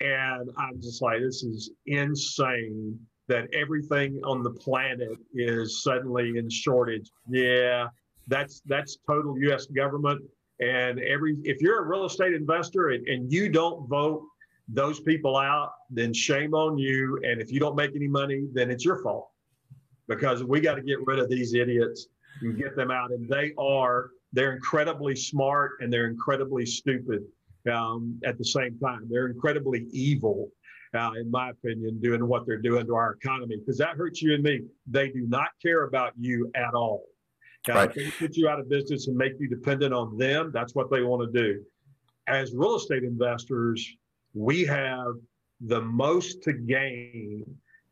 And 0.00 0.50
I'm 0.58 0.80
just 0.80 1.00
like, 1.02 1.20
this 1.20 1.44
is 1.44 1.70
insane 1.86 2.98
that 3.28 3.46
everything 3.54 4.20
on 4.24 4.42
the 4.42 4.50
planet 4.50 5.16
is 5.32 5.82
suddenly 5.82 6.36
in 6.36 6.50
shortage. 6.50 7.10
Yeah, 7.28 7.86
that's 8.26 8.60
that's 8.66 8.98
total 9.06 9.38
U.S. 9.38 9.66
government. 9.66 10.22
And 10.60 10.98
every 11.00 11.36
if 11.44 11.60
you're 11.60 11.84
a 11.84 11.86
real 11.86 12.06
estate 12.06 12.34
investor 12.34 12.90
and, 12.90 13.06
and 13.06 13.32
you 13.32 13.48
don't 13.48 13.88
vote 13.88 14.22
those 14.68 14.98
people 15.00 15.36
out, 15.36 15.72
then 15.90 16.12
shame 16.12 16.54
on 16.54 16.76
you. 16.76 17.20
And 17.22 17.40
if 17.40 17.52
you 17.52 17.60
don't 17.60 17.76
make 17.76 17.94
any 17.94 18.08
money, 18.08 18.46
then 18.52 18.70
it's 18.70 18.84
your 18.84 19.02
fault 19.02 19.30
because 20.08 20.44
we 20.44 20.60
got 20.60 20.74
to 20.74 20.82
get 20.82 20.98
rid 21.06 21.18
of 21.18 21.28
these 21.28 21.54
idiots 21.54 22.08
and 22.40 22.58
get 22.58 22.76
them 22.76 22.90
out. 22.90 23.10
And 23.10 23.28
they 23.28 23.52
are 23.58 24.10
they're 24.32 24.54
incredibly 24.54 25.14
smart 25.14 25.72
and 25.80 25.92
they're 25.92 26.08
incredibly 26.08 26.66
stupid 26.66 27.22
um, 27.72 28.20
at 28.24 28.36
the 28.38 28.44
same 28.44 28.78
time. 28.78 29.06
They're 29.08 29.28
incredibly 29.28 29.86
evil 29.92 30.50
uh, 30.94 31.12
in 31.18 31.30
my 31.30 31.50
opinion, 31.50 32.00
doing 32.00 32.26
what 32.26 32.46
they're 32.46 32.60
doing 32.60 32.86
to 32.86 32.94
our 32.94 33.12
economy 33.12 33.56
because 33.56 33.78
that 33.78 33.96
hurts 33.96 34.22
you 34.22 34.34
and 34.34 34.42
me. 34.42 34.60
They 34.86 35.08
do 35.08 35.26
not 35.26 35.48
care 35.60 35.84
about 35.84 36.12
you 36.18 36.50
at 36.54 36.74
all. 36.74 37.04
Uh, 37.68 37.74
right. 37.74 37.94
They 37.94 38.10
put 38.10 38.36
you 38.36 38.48
out 38.48 38.60
of 38.60 38.68
business 38.68 39.08
and 39.08 39.16
make 39.16 39.32
you 39.38 39.48
dependent 39.48 39.92
on 39.92 40.16
them. 40.16 40.50
That's 40.52 40.74
what 40.74 40.90
they 40.90 41.02
want 41.02 41.32
to 41.32 41.42
do. 41.42 41.62
As 42.28 42.54
real 42.54 42.76
estate 42.76 43.02
investors, 43.02 43.86
we 44.34 44.64
have 44.64 45.14
the 45.60 45.80
most 45.80 46.42
to 46.44 46.52
gain 46.52 47.44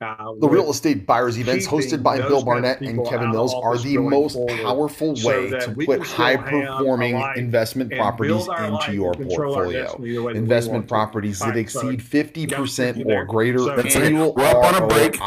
Uh, 0.03 0.35
the 0.41 0.49
real 0.49 0.71
estate 0.71 1.07
buyers 1.07 1.39
events 1.39 1.67
hosted 1.67 2.03
by 2.03 2.19
Bill 2.19 2.45
Barnett 2.45 2.81
and 2.81 3.07
Kevin 3.07 3.31
Mills 3.31 3.55
are 3.55 3.79
the 3.79 3.99
most 3.99 4.37
powerful 4.49 5.11
way 5.11 5.51
so 5.51 5.61
to 5.61 5.87
put 5.87 6.05
high 6.05 6.37
performing 6.37 7.23
investment 7.37 7.93
properties 7.93 8.49
into 8.59 8.95
your 8.95 9.15
portfolio. 9.15 9.95
Investment 10.29 10.89
properties 10.89 11.39
that 11.39 11.57
exceed 11.57 12.01
50% 12.01 13.07
or 13.07 13.25
greater 13.25 13.59
so 13.59 13.75
annual 13.75 14.35
We're 14.35 14.45
up 14.45 14.57
on 14.57 14.83
a 14.83 14.87
break 14.87 15.21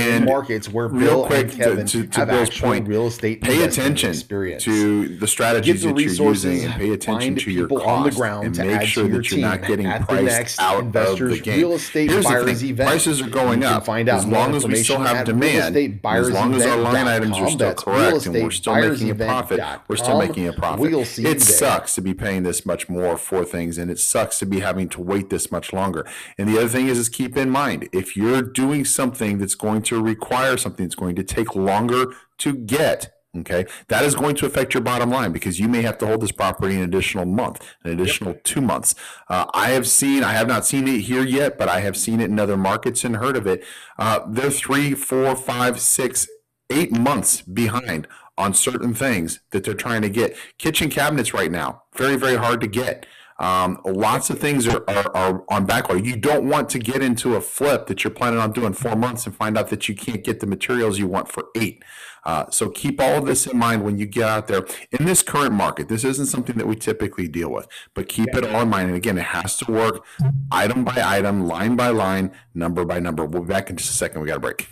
in 0.00 0.24
markets 0.24 0.68
where 0.68 0.88
Bill 0.88 1.26
quick, 1.26 1.44
and 1.44 1.52
Kevin 1.52 1.86
to, 1.86 2.02
to, 2.02 2.08
to 2.08 2.18
have 2.20 2.28
Bill's 2.28 2.50
point, 2.58 2.86
real 2.86 3.06
estate 3.06 3.40
pay 3.40 3.62
attention 3.62 4.10
experience. 4.10 4.64
to 4.64 5.16
the 5.16 5.26
strategies 5.26 5.82
the 5.82 5.92
that 5.92 6.00
you're 6.00 6.30
using 6.30 6.64
and 6.64 6.74
pay 6.74 6.90
attention 6.90 7.36
to 7.36 7.50
your 7.50 7.68
costs 7.68 7.86
on 7.86 8.04
the 8.04 8.10
ground 8.10 8.58
and 8.58 8.68
make 8.68 8.82
sure 8.82 9.08
that 9.08 9.30
you're 9.30 9.40
not 9.40 9.62
getting 9.66 9.90
priced 10.04 10.60
out 10.60 10.84
of 10.84 10.92
the 10.92 11.40
game. 11.42 11.60
Here's 11.60 11.90
the 11.90 12.54
thing. 12.54 12.76
Prices 12.76 13.22
are 13.22 13.30
going 13.30 13.64
up 13.64 13.88
find 14.06 14.08
out 14.08 14.26
as 14.26 14.26
long 14.26 14.54
as 14.54 14.66
we 14.66 14.76
still 14.76 15.00
have 15.00 15.26
demand, 15.26 15.76
as 16.04 16.30
long 16.30 16.54
as 16.54 16.66
our 16.66 16.76
line 16.76 17.06
items 17.06 17.38
are 17.38 17.50
still 17.50 17.74
correct 17.74 18.26
and 18.26 18.34
we're 18.34 18.50
still 18.50 18.74
making 18.74 19.10
a 19.10 19.14
profit, 19.14 19.60
we're 19.88 19.96
still 19.96 20.18
making 20.18 20.48
a 20.48 20.52
profit. 20.52 20.80
We'll 20.80 21.00
it 21.02 21.40
sucks 21.40 21.94
to 21.94 22.00
be 22.00 22.14
paying 22.14 22.42
this 22.42 22.66
much 22.66 22.88
more 22.88 23.16
for 23.16 23.44
things, 23.44 23.78
and 23.78 23.90
it 23.90 23.98
sucks 23.98 24.38
to 24.40 24.46
be 24.46 24.60
having 24.60 24.88
to 24.90 25.00
wait 25.00 25.30
this 25.30 25.50
much 25.50 25.72
longer. 25.72 26.06
And 26.38 26.48
the 26.48 26.58
other 26.58 26.68
thing 26.68 26.88
is, 26.88 26.98
is 26.98 27.08
keep 27.08 27.36
in 27.36 27.50
mind 27.50 27.88
if 27.92 28.16
you're 28.16 28.42
doing 28.42 28.84
something 28.84 29.38
that's 29.38 29.54
going 29.54 29.82
to 29.82 30.02
require 30.02 30.56
something 30.56 30.86
that's 30.86 30.94
going 30.94 31.16
to 31.16 31.24
take 31.24 31.54
longer 31.54 32.06
to 32.38 32.54
get 32.54 33.12
Okay. 33.34 33.64
That 33.88 34.04
is 34.04 34.14
going 34.14 34.34
to 34.36 34.46
affect 34.46 34.74
your 34.74 34.82
bottom 34.82 35.08
line 35.08 35.32
because 35.32 35.58
you 35.58 35.66
may 35.66 35.80
have 35.82 35.96
to 35.98 36.06
hold 36.06 36.20
this 36.20 36.32
property 36.32 36.76
an 36.76 36.82
additional 36.82 37.24
month, 37.24 37.66
an 37.82 37.92
additional 37.92 38.32
yep. 38.32 38.44
two 38.44 38.60
months. 38.60 38.94
Uh, 39.28 39.46
I 39.54 39.70
have 39.70 39.88
seen, 39.88 40.22
I 40.22 40.32
have 40.32 40.46
not 40.46 40.66
seen 40.66 40.86
it 40.86 41.02
here 41.02 41.24
yet, 41.24 41.56
but 41.56 41.68
I 41.68 41.80
have 41.80 41.96
seen 41.96 42.20
it 42.20 42.30
in 42.30 42.38
other 42.38 42.58
markets 42.58 43.04
and 43.04 43.16
heard 43.16 43.36
of 43.36 43.46
it. 43.46 43.64
Uh, 43.98 44.20
they're 44.28 44.50
three, 44.50 44.92
four, 44.92 45.34
five, 45.34 45.80
six, 45.80 46.28
eight 46.68 46.92
months 46.92 47.40
behind 47.40 48.06
on 48.36 48.52
certain 48.52 48.92
things 48.92 49.40
that 49.50 49.64
they're 49.64 49.74
trying 49.74 50.02
to 50.02 50.10
get. 50.10 50.36
Kitchen 50.58 50.90
cabinets 50.90 51.32
right 51.32 51.50
now, 51.50 51.84
very, 51.96 52.16
very 52.16 52.36
hard 52.36 52.60
to 52.60 52.66
get. 52.66 53.06
Um, 53.38 53.80
lots 53.84 54.30
of 54.30 54.38
things 54.38 54.68
are, 54.68 54.84
are, 54.88 55.16
are, 55.16 55.44
on 55.48 55.64
backlog. 55.64 56.06
You 56.06 56.16
don't 56.16 56.48
want 56.48 56.68
to 56.70 56.78
get 56.78 57.02
into 57.02 57.34
a 57.34 57.40
flip 57.40 57.86
that 57.86 58.04
you're 58.04 58.12
planning 58.12 58.38
on 58.38 58.52
doing 58.52 58.72
four 58.72 58.94
months 58.94 59.26
and 59.26 59.34
find 59.34 59.58
out 59.58 59.68
that 59.70 59.88
you 59.88 59.94
can't 59.96 60.22
get 60.22 60.40
the 60.40 60.46
materials 60.46 60.98
you 60.98 61.08
want 61.08 61.28
for 61.28 61.46
eight. 61.56 61.82
Uh, 62.24 62.48
so 62.50 62.70
keep 62.70 63.00
all 63.00 63.18
of 63.18 63.26
this 63.26 63.46
in 63.46 63.58
mind 63.58 63.84
when 63.84 63.98
you 63.98 64.06
get 64.06 64.24
out 64.24 64.46
there 64.46 64.64
in 64.92 65.06
this 65.06 65.22
current 65.22 65.52
market. 65.52 65.88
This 65.88 66.04
isn't 66.04 66.26
something 66.26 66.56
that 66.56 66.66
we 66.66 66.76
typically 66.76 67.28
deal 67.28 67.50
with, 67.50 67.66
but 67.94 68.08
keep 68.08 68.28
it 68.34 68.44
all 68.44 68.62
in 68.62 68.68
mind. 68.68 68.88
And 68.88 68.96
again, 68.96 69.18
it 69.18 69.24
has 69.24 69.56
to 69.58 69.70
work 69.70 70.04
item 70.50 70.84
by 70.84 71.02
item, 71.04 71.46
line 71.46 71.76
by 71.76 71.88
line, 71.88 72.32
number 72.54 72.84
by 72.84 73.00
number. 73.00 73.24
We'll 73.24 73.42
be 73.42 73.48
back 73.48 73.70
in 73.70 73.76
just 73.76 73.90
a 73.90 73.94
second. 73.94 74.20
We 74.20 74.28
got 74.28 74.36
a 74.36 74.40
break. 74.40 74.68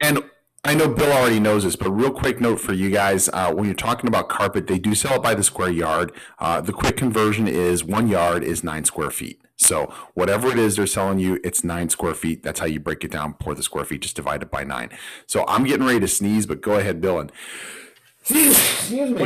and 0.00 0.24
I 0.64 0.74
know 0.74 0.88
Bill 0.88 1.12
already 1.12 1.38
knows 1.38 1.62
this, 1.62 1.76
but 1.76 1.92
real 1.92 2.10
quick 2.10 2.40
note 2.40 2.58
for 2.58 2.72
you 2.72 2.90
guys: 2.90 3.28
uh, 3.32 3.54
when 3.54 3.66
you're 3.66 3.74
talking 3.74 4.08
about 4.08 4.28
carpet, 4.28 4.66
they 4.66 4.80
do 4.80 4.96
sell 4.96 5.14
it 5.16 5.22
by 5.22 5.36
the 5.36 5.44
square 5.44 5.70
yard. 5.70 6.10
Uh, 6.40 6.60
the 6.60 6.72
quick 6.72 6.96
conversion 6.96 7.46
is 7.46 7.84
one 7.84 8.08
yard 8.08 8.42
is 8.42 8.64
nine 8.64 8.84
square 8.84 9.10
feet. 9.10 9.40
So 9.66 9.92
whatever 10.14 10.48
it 10.48 10.58
is 10.60 10.76
they're 10.76 10.86
selling 10.86 11.18
you, 11.18 11.40
it's 11.42 11.64
nine 11.64 11.88
square 11.88 12.14
feet. 12.14 12.44
That's 12.44 12.60
how 12.60 12.66
you 12.66 12.78
break 12.78 13.02
it 13.02 13.10
down 13.10 13.34
for 13.42 13.52
the 13.52 13.64
square 13.64 13.84
feet, 13.84 14.02
just 14.02 14.14
divide 14.14 14.42
it 14.42 14.50
by 14.50 14.62
nine. 14.62 14.90
So 15.26 15.44
I'm 15.48 15.64
getting 15.64 15.84
ready 15.84 15.98
to 16.00 16.08
sneeze, 16.08 16.46
but 16.46 16.60
go 16.60 16.78
ahead, 16.78 16.96
and 16.96 17.04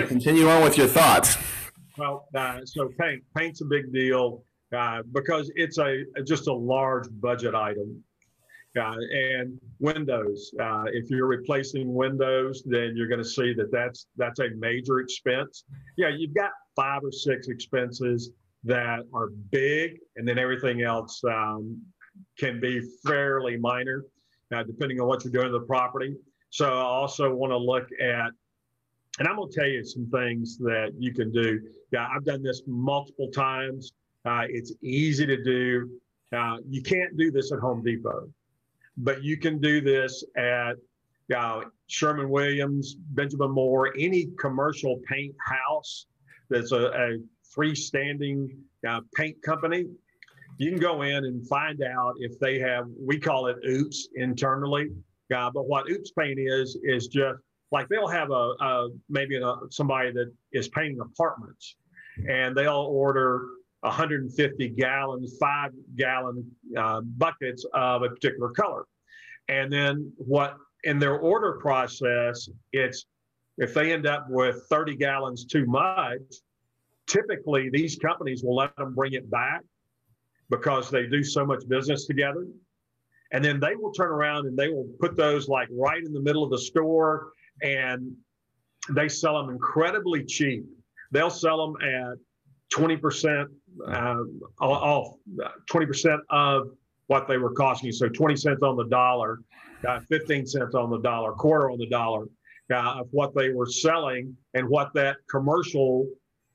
continue 0.09 0.49
on 0.49 0.62
with 0.62 0.78
your 0.78 0.87
thoughts. 0.87 1.37
Well, 1.99 2.26
uh, 2.35 2.61
so 2.64 2.88
paint 2.99 3.23
paint's 3.37 3.61
a 3.61 3.66
big 3.66 3.92
deal 3.92 4.42
uh, 4.75 5.02
because 5.12 5.52
it's 5.56 5.76
a 5.78 6.04
just 6.26 6.47
a 6.47 6.54
large 6.54 7.09
budget 7.11 7.54
item. 7.54 8.02
Uh, 8.80 8.94
and 9.11 9.59
windows. 9.80 10.52
Uh, 10.61 10.85
if 10.92 11.11
you're 11.11 11.26
replacing 11.26 11.92
windows, 11.92 12.62
then 12.64 12.92
you're 12.94 13.09
going 13.09 13.20
to 13.20 13.28
see 13.28 13.52
that 13.52 13.73
that's 13.73 14.06
that's 14.16 14.38
a 14.38 14.49
major 14.56 15.00
expense. 15.00 15.64
Yeah, 15.99 16.11
you've 16.16 16.35
got 16.35 16.52
five 16.76 17.02
or 17.02 17.11
six 17.11 17.49
expenses 17.49 18.30
that 18.64 19.00
are 19.14 19.29
big, 19.50 19.99
and 20.17 20.26
then 20.26 20.38
everything 20.38 20.83
else 20.83 21.23
um, 21.25 21.81
can 22.38 22.61
be 22.61 22.81
fairly 23.07 23.57
minor, 23.57 24.05
uh, 24.55 24.62
depending 24.62 25.00
on 25.00 25.07
what 25.07 25.25
you're 25.25 25.33
doing 25.33 25.47
to 25.47 25.52
the 25.52 25.67
property. 25.67 26.17
So 26.50 26.67
I 26.67 26.83
also 26.83 27.33
want 27.33 27.52
to 27.52 27.57
look 27.57 27.88
at, 28.00 28.31
and 29.19 29.29
I'm 29.29 29.37
going 29.37 29.50
to 29.50 29.55
tell 29.59 29.69
you 29.69 29.85
some 29.85 30.09
things 30.11 30.59
that 30.59 30.93
you 30.99 31.12
can 31.12 31.33
do. 31.33 31.61
Yeah, 31.93 32.09
I've 32.14 32.25
done 32.25 32.43
this 32.43 32.62
multiple 32.67 33.31
times. 33.31 33.93
Uh, 34.25 34.45
it's 34.49 34.73
easy 34.83 35.26
to 35.26 35.43
do. 35.43 35.90
Uh, 36.37 36.59
you 36.69 36.83
can't 36.83 37.17
do 37.17 37.31
this 37.31 37.52
at 37.52 37.59
Home 37.61 37.83
Depot 37.83 38.29
but 39.00 39.23
you 39.23 39.37
can 39.37 39.59
do 39.59 39.81
this 39.81 40.25
at 40.37 40.75
uh, 41.37 41.62
Sherwin 41.87 42.29
Williams, 42.29 42.95
Benjamin 42.95 43.50
Moore, 43.50 43.93
any 43.99 44.29
commercial 44.38 45.00
paint 45.09 45.35
house 45.45 46.07
that's 46.49 46.73
a, 46.73 46.87
a 46.88 47.19
freestanding 47.57 48.49
uh, 48.88 49.00
paint 49.14 49.40
company. 49.42 49.87
You 50.59 50.71
can 50.71 50.80
go 50.80 51.02
in 51.02 51.25
and 51.25 51.47
find 51.47 51.83
out 51.83 52.14
if 52.19 52.38
they 52.38 52.59
have, 52.59 52.87
we 52.99 53.19
call 53.19 53.47
it 53.47 53.57
OOPS 53.66 54.09
internally. 54.16 54.90
Uh, 55.35 55.50
but 55.52 55.66
what 55.66 55.88
OOPS 55.88 56.11
paint 56.19 56.38
is, 56.38 56.76
is 56.83 57.09
just 57.09 57.38
like 57.73 57.88
they'll 57.88 58.09
have 58.09 58.30
a, 58.30 58.54
a 58.61 58.88
maybe 59.09 59.37
a, 59.37 59.54
somebody 59.71 60.12
that 60.12 60.33
is 60.52 60.69
painting 60.69 61.00
apartments 61.00 61.76
and 62.28 62.57
they'll 62.57 62.88
order 62.90 63.47
150 63.80 64.69
gallon, 64.71 65.26
five 65.38 65.71
gallon 65.97 66.45
uh, 66.76 67.00
buckets 67.00 67.64
of 67.73 68.02
a 68.02 68.09
particular 68.11 68.50
color. 68.50 68.85
And 69.49 69.73
then 69.73 70.12
what 70.16 70.57
in 70.85 70.99
their 70.99 71.16
order 71.16 71.59
process, 71.61 72.49
it's 72.73 73.07
if 73.59 73.75
they 73.75 73.92
end 73.92 74.07
up 74.07 74.26
with 74.28 74.64
30 74.69 74.97
gallons 74.97 75.45
too 75.45 75.66
much, 75.66 76.21
typically 77.11 77.69
these 77.71 77.97
companies 77.97 78.43
will 78.45 78.57
let 78.57 78.75
them 78.76 78.95
bring 78.95 79.14
it 79.14 79.29
back 79.31 79.62
because 80.49 80.90
they 80.90 81.07
do 81.07 81.23
so 81.23 81.45
much 81.45 81.67
business 81.69 82.07
together. 82.07 82.47
And 83.33 83.45
then 83.45 83.61
they 83.61 83.76
will 83.76 83.93
turn 83.93 84.11
around 84.11 84.47
and 84.47 84.57
they 84.57 84.69
will 84.69 84.88
put 85.00 85.17
those 85.17 85.49
like 85.49 85.69
right 85.73 86.02
in 86.02 86.12
the 86.12 86.21
middle 86.21 86.43
of 86.43 86.50
the 86.50 86.59
store 86.59 87.33
and 87.62 88.12
they 88.90 89.09
sell 89.09 89.40
them 89.40 89.50
incredibly 89.50 90.25
cheap. 90.25 90.64
They'll 91.12 91.31
sell 91.31 91.73
them 91.73 91.76
at 91.83 92.19
20% 92.75 93.47
uh, 93.88 94.17
off, 94.61 95.17
20% 95.71 96.19
of 96.31 96.69
what 97.09 97.29
they 97.29 97.38
were 97.38 97.52
costing 97.52 97.88
you. 97.88 97.93
So 97.93 98.09
20 98.09 98.37
cents 98.37 98.62
on 98.62 98.76
the 98.76 98.87
dollar, 98.87 99.40
uh, 99.87 100.00
15 100.09 100.47
cents 100.47 100.75
on 100.75 100.90
the 100.90 101.00
dollar, 101.00 101.33
quarter 101.33 101.71
on 101.71 101.79
the 101.79 101.88
dollar 101.88 102.26
uh, 102.73 103.00
of 103.00 103.09
what 103.11 103.35
they 103.35 103.50
were 103.50 103.67
selling 103.67 104.37
and 104.55 104.69
what 104.69 104.93
that 104.95 105.17
commercial 105.29 106.07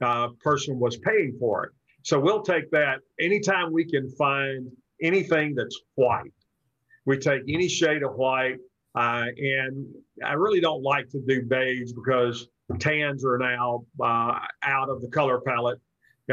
uh, 0.01 0.29
person 0.43 0.79
was 0.79 0.97
paying 0.97 1.35
for 1.39 1.65
it. 1.65 1.71
So 2.03 2.19
we'll 2.19 2.43
take 2.43 2.69
that 2.71 2.99
anytime 3.19 3.71
we 3.71 3.85
can 3.85 4.09
find 4.11 4.69
anything 5.01 5.55
that's 5.55 5.79
white. 5.95 6.33
We 7.05 7.17
take 7.17 7.41
any 7.47 7.67
shade 7.67 8.03
of 8.03 8.15
white. 8.15 8.57
Uh, 8.95 9.25
and 9.37 9.85
I 10.23 10.33
really 10.33 10.61
don't 10.61 10.81
like 10.81 11.09
to 11.09 11.21
do 11.27 11.43
beige 11.43 11.91
because 11.91 12.47
tans 12.79 13.25
are 13.25 13.37
now 13.37 13.85
uh, 14.01 14.39
out 14.63 14.89
of 14.89 15.01
the 15.01 15.09
color 15.09 15.41
palette 15.41 15.79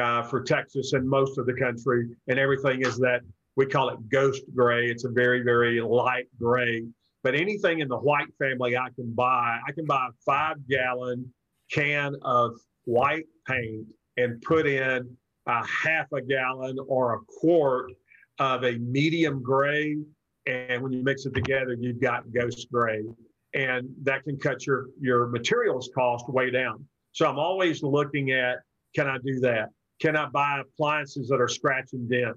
uh, 0.00 0.22
for 0.22 0.42
Texas 0.42 0.92
and 0.92 1.08
most 1.08 1.38
of 1.38 1.46
the 1.46 1.54
country, 1.54 2.08
and 2.28 2.38
everything 2.38 2.82
is 2.82 2.96
that 2.98 3.20
we 3.56 3.66
call 3.66 3.90
it 3.90 3.98
ghost 4.08 4.42
gray. 4.54 4.86
It's 4.86 5.04
a 5.04 5.10
very, 5.10 5.42
very 5.42 5.80
light 5.80 6.26
gray. 6.38 6.86
But 7.22 7.34
anything 7.34 7.80
in 7.80 7.88
the 7.88 7.98
white 7.98 8.32
family 8.38 8.76
I 8.76 8.88
can 8.96 9.12
buy, 9.12 9.58
I 9.66 9.72
can 9.72 9.84
buy 9.84 10.08
a 10.08 10.12
five 10.24 10.56
gallon 10.68 11.32
can 11.70 12.16
of 12.22 12.52
white 12.84 13.26
paint 13.46 13.86
and 14.16 14.40
put 14.42 14.66
in 14.66 15.16
a 15.46 15.66
half 15.66 16.06
a 16.12 16.20
gallon 16.20 16.78
or 16.86 17.14
a 17.14 17.18
quart 17.26 17.92
of 18.38 18.64
a 18.64 18.78
medium 18.78 19.42
gray. 19.42 19.96
And 20.46 20.82
when 20.82 20.92
you 20.92 21.02
mix 21.02 21.26
it 21.26 21.34
together, 21.34 21.76
you've 21.78 22.00
got 22.00 22.30
ghost 22.32 22.68
gray. 22.72 23.02
And 23.54 23.88
that 24.02 24.24
can 24.24 24.38
cut 24.38 24.66
your, 24.66 24.86
your 25.00 25.28
materials 25.28 25.90
cost 25.94 26.28
way 26.28 26.50
down. 26.50 26.84
So 27.12 27.28
I'm 27.28 27.38
always 27.38 27.82
looking 27.82 28.30
at 28.32 28.58
can 28.94 29.06
I 29.06 29.18
do 29.24 29.40
that? 29.40 29.68
Can 30.00 30.16
I 30.16 30.26
buy 30.26 30.60
appliances 30.60 31.28
that 31.28 31.40
are 31.40 31.48
scratch 31.48 31.90
and 31.92 32.08
dent? 32.10 32.36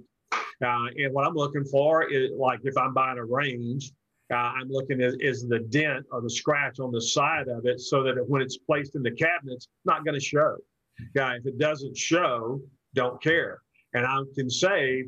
Uh, 0.64 0.88
and 0.96 1.14
what 1.14 1.26
I'm 1.26 1.34
looking 1.34 1.66
for 1.66 2.10
is 2.10 2.32
like 2.38 2.60
if 2.64 2.78
I'm 2.78 2.94
buying 2.94 3.18
a 3.18 3.26
range, 3.26 3.92
uh, 4.32 4.36
I'm 4.36 4.70
looking 4.70 5.02
at 5.02 5.14
is 5.20 5.48
the 5.48 5.60
dent 5.60 6.06
or 6.12 6.22
the 6.22 6.30
scratch 6.30 6.80
on 6.80 6.92
the 6.92 7.02
side 7.02 7.48
of 7.48 7.66
it 7.66 7.80
so 7.80 8.04
that 8.04 8.16
when 8.28 8.42
it's 8.42 8.58
placed 8.58 8.96
in 8.96 9.04
the 9.04 9.12
cabinet, 9.12 9.54
it's 9.54 9.68
not 9.86 10.04
going 10.04 10.20
to 10.20 10.26
show. 10.26 10.56
Yeah, 11.16 11.34
if 11.34 11.46
it 11.46 11.60
doesn't 11.60 11.96
show, 11.96 12.62
don't 12.96 13.22
care. 13.22 13.60
And 13.94 14.06
I 14.06 14.22
can 14.36 14.50
save 14.50 15.06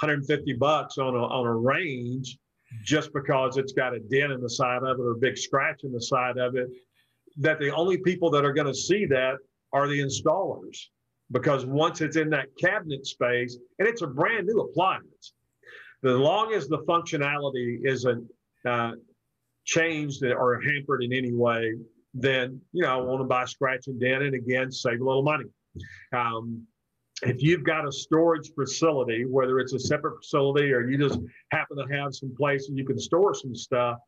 150 0.00 0.52
bucks 0.54 0.98
on 0.98 1.14
a, 1.14 1.24
on 1.24 1.46
a 1.46 1.54
range 1.54 2.38
just 2.84 3.12
because 3.12 3.56
it's 3.56 3.72
got 3.72 3.94
a 3.94 3.98
dent 3.98 4.32
in 4.32 4.40
the 4.40 4.50
side 4.50 4.82
of 4.82 4.98
it 4.98 5.02
or 5.02 5.12
a 5.12 5.18
big 5.18 5.36
scratch 5.36 5.82
in 5.82 5.92
the 5.92 6.00
side 6.00 6.38
of 6.38 6.54
it. 6.54 6.68
That 7.38 7.58
the 7.58 7.74
only 7.74 7.98
people 7.98 8.30
that 8.30 8.44
are 8.44 8.52
going 8.52 8.66
to 8.66 8.74
see 8.74 9.04
that 9.06 9.36
are 9.72 9.88
the 9.88 10.00
installers 10.00 10.76
because 11.32 11.64
once 11.64 12.00
it's 12.00 12.16
in 12.16 12.30
that 12.30 12.46
cabinet 12.58 13.06
space 13.06 13.58
and 13.78 13.88
it's 13.88 14.02
a 14.02 14.06
brand 14.06 14.46
new 14.46 14.60
appliance, 14.60 15.32
as 16.04 16.16
long 16.16 16.52
as 16.52 16.68
the 16.68 16.78
functionality 16.78 17.80
isn't 17.84 18.28
uh, 18.66 18.92
changed 19.64 20.22
or 20.24 20.60
hampered 20.60 21.02
in 21.02 21.12
any 21.12 21.32
way, 21.32 21.74
then 22.14 22.60
you 22.72 22.82
know 22.82 22.90
I 22.90 22.96
want 22.96 23.20
to 23.20 23.24
buy 23.24 23.44
scratch 23.44 23.86
and 23.86 24.00
dent 24.00 24.22
and 24.22 24.34
again 24.34 24.70
save 24.70 25.00
a 25.00 25.04
little 25.04 25.22
money. 25.22 25.44
Um, 26.14 26.66
if 27.22 27.42
you've 27.42 27.64
got 27.64 27.86
a 27.86 27.92
storage 27.92 28.50
facility, 28.54 29.24
whether 29.26 29.60
it's 29.60 29.74
a 29.74 29.78
separate 29.78 30.18
facility 30.22 30.72
or 30.72 30.88
you 30.88 30.96
just 30.96 31.20
happen 31.52 31.76
to 31.76 31.94
have 31.94 32.14
some 32.14 32.34
place 32.34 32.68
and 32.68 32.78
you 32.78 32.86
can 32.86 32.98
store 32.98 33.34
some 33.34 33.54
stuff, 33.54 33.98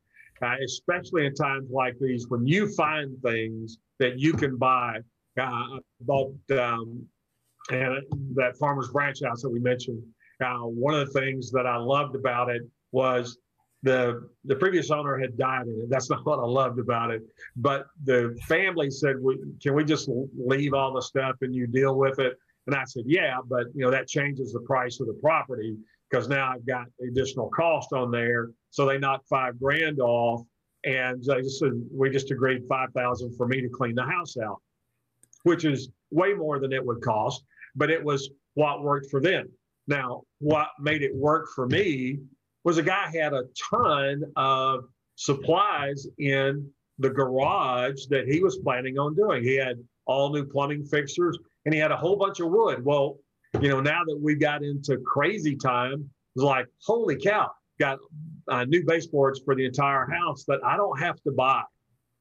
uh, 0.43 0.55
especially 0.65 1.27
in 1.27 1.35
times 1.35 1.71
like 1.71 1.95
these 2.01 2.27
when 2.29 2.47
you 2.47 2.73
find 2.75 3.15
things 3.23 3.79
that 3.99 4.19
you 4.19 4.33
can 4.33 4.57
buy. 4.57 4.99
Uh, 5.41 5.79
bought 6.03 6.35
um, 6.59 7.07
and 7.71 8.03
that 8.35 8.57
farmer's 8.59 8.91
branch 8.91 9.23
house 9.25 9.43
that 9.43 9.51
we 9.51 9.61
mentioned. 9.61 10.03
Uh, 10.45 10.59
one 10.59 10.95
of 10.95 11.07
the 11.07 11.21
things 11.21 11.51
that 11.53 11.67
I 11.67 11.77
loved 11.77 12.17
about 12.17 12.51
it 12.51 12.63
was 12.91 13.39
the 13.83 14.29
the 14.45 14.57
previous 14.57 14.91
owner 14.91 15.19
had 15.19 15.37
died 15.37 15.67
in 15.67 15.81
it. 15.83 15.91
That's 15.91 16.11
not 16.11 16.25
what 16.25 16.39
I 16.39 16.45
loved 16.45 16.79
about 16.79 17.11
it. 17.11 17.23
But 17.57 17.87
the 18.05 18.39
family 18.47 18.91
said, 18.91 19.17
"Can 19.63 19.75
we 19.75 19.85
just 19.85 20.09
leave 20.37 20.75
all 20.75 20.93
the 20.93 21.03
stuff 21.03 21.37
and 21.43 21.55
you 21.55 21.67
deal 21.67 21.97
with 21.97 22.19
it?" 22.19 22.37
And 22.67 22.77
I 22.77 22.85
said, 22.85 23.05
"Yeah, 23.07 23.39
but 23.47 23.67
you 23.75 23.85
know 23.85 23.91
that 23.91 24.09
changes 24.09 24.53
the 24.53 24.61
price 24.61 25.01
of 25.01 25.07
the 25.07 25.19
property 25.21 25.77
because 26.11 26.29
now 26.29 26.53
I've 26.53 26.67
got 26.67 26.87
additional 27.07 27.51
cost 27.51 27.93
on 27.93 28.11
there." 28.11 28.51
So 28.71 28.87
they 28.87 28.99
knocked 28.99 29.29
five 29.29 29.59
grand 29.59 30.01
off, 30.01 30.43
and 30.85 31.23
they 31.23 31.43
just 31.43 31.59
said, 31.59 31.73
"We 31.93 32.11
just 32.11 32.31
agreed 32.31 32.65
five 32.69 32.93
thousand 32.93 33.37
for 33.37 33.47
me 33.47 33.61
to 33.61 33.69
clean 33.69 33.95
the 33.95 34.05
house 34.05 34.37
out," 34.37 34.61
which 35.43 35.65
is 35.65 35.91
way 36.11 36.35
more 36.35 36.59
than 36.59 36.73
it 36.73 36.85
would 36.85 37.01
cost 37.01 37.45
but 37.75 37.91
it 37.91 38.03
was 38.03 38.31
what 38.55 38.83
worked 38.83 39.11
for 39.11 39.21
them. 39.21 39.49
Now, 39.87 40.23
what 40.39 40.69
made 40.79 41.03
it 41.03 41.15
work 41.15 41.49
for 41.55 41.67
me 41.67 42.19
was 42.65 42.79
a 42.79 42.83
guy 42.83 43.11
had 43.15 43.33
a 43.33 43.45
ton 43.71 44.23
of 44.37 44.85
supplies 45.17 46.07
in 46.19 46.69
the 46.99 47.11
garage 47.11 48.07
that 48.11 48.27
he 48.27 48.41
was 48.43 48.59
planning 48.59 48.99
on 48.99 49.15
doing. 49.15 49.43
He 49.43 49.57
had 49.57 49.77
all 50.07 50.33
new 50.33 50.45
plumbing 50.45 50.85
fixtures 50.85 51.39
and 51.65 51.75
he 51.75 51.81
had 51.81 51.91
a 51.91 51.97
whole 51.97 52.17
bunch 52.17 52.41
of 52.41 52.51
wood. 52.51 52.85
Well, 52.85 53.19
you 53.61 53.69
know, 53.69 53.81
now 53.81 54.03
that 54.05 54.19
we 54.21 54.35
got 54.35 54.63
into 54.63 54.99
crazy 54.99 55.57
time, 55.57 56.09
it's 56.35 56.43
like, 56.45 56.67
holy 56.85 57.17
cow, 57.17 57.51
got 57.79 57.99
uh, 58.49 58.65
new 58.65 58.85
baseboards 58.85 59.41
for 59.45 59.55
the 59.55 59.65
entire 59.65 60.07
house 60.11 60.45
that 60.49 60.61
I 60.65 60.77
don't 60.77 60.99
have 61.01 61.21
to 61.23 61.33
buy. 61.33 61.63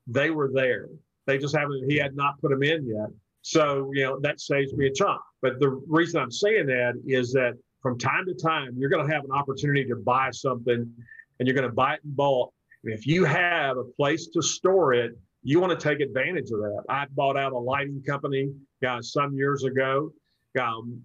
They 0.07 0.31
were 0.31 0.51
there. 0.53 0.87
They 1.27 1.37
just 1.37 1.55
haven't, 1.55 1.89
he 1.89 1.97
had 1.97 2.15
not 2.15 2.39
put 2.41 2.51
them 2.51 2.63
in 2.63 2.87
yet. 2.87 3.09
So, 3.43 3.91
you 3.93 4.03
know, 4.03 4.19
that 4.21 4.41
saves 4.41 4.73
me 4.73 4.87
a 4.87 4.93
chunk. 4.93 5.21
But 5.41 5.59
the 5.59 5.69
reason 5.87 6.21
I'm 6.21 6.31
saying 6.31 6.67
that 6.67 6.93
is 7.05 7.31
that 7.33 7.53
from 7.81 7.97
time 7.97 8.25
to 8.27 8.33
time, 8.33 8.75
you're 8.77 8.89
going 8.89 9.05
to 9.05 9.13
have 9.13 9.23
an 9.25 9.31
opportunity 9.31 9.85
to 9.85 9.95
buy 9.95 10.29
something 10.31 10.93
and 11.39 11.47
you're 11.47 11.55
going 11.55 11.67
to 11.67 11.73
buy 11.73 11.95
it 11.95 12.01
in 12.03 12.13
bulk. 12.13 12.53
And 12.83 12.93
if 12.93 13.07
you 13.07 13.25
have 13.25 13.77
a 13.77 13.83
place 13.83 14.27
to 14.27 14.41
store 14.41 14.93
it, 14.93 15.17
you 15.43 15.59
want 15.59 15.77
to 15.77 15.89
take 15.89 15.99
advantage 15.99 16.51
of 16.51 16.59
that. 16.59 16.83
I 16.89 17.05
bought 17.11 17.37
out 17.37 17.53
a 17.53 17.57
lighting 17.57 18.03
company 18.07 18.51
uh, 18.87 19.01
some 19.01 19.33
years 19.33 19.63
ago. 19.63 20.11
Um, 20.59 21.01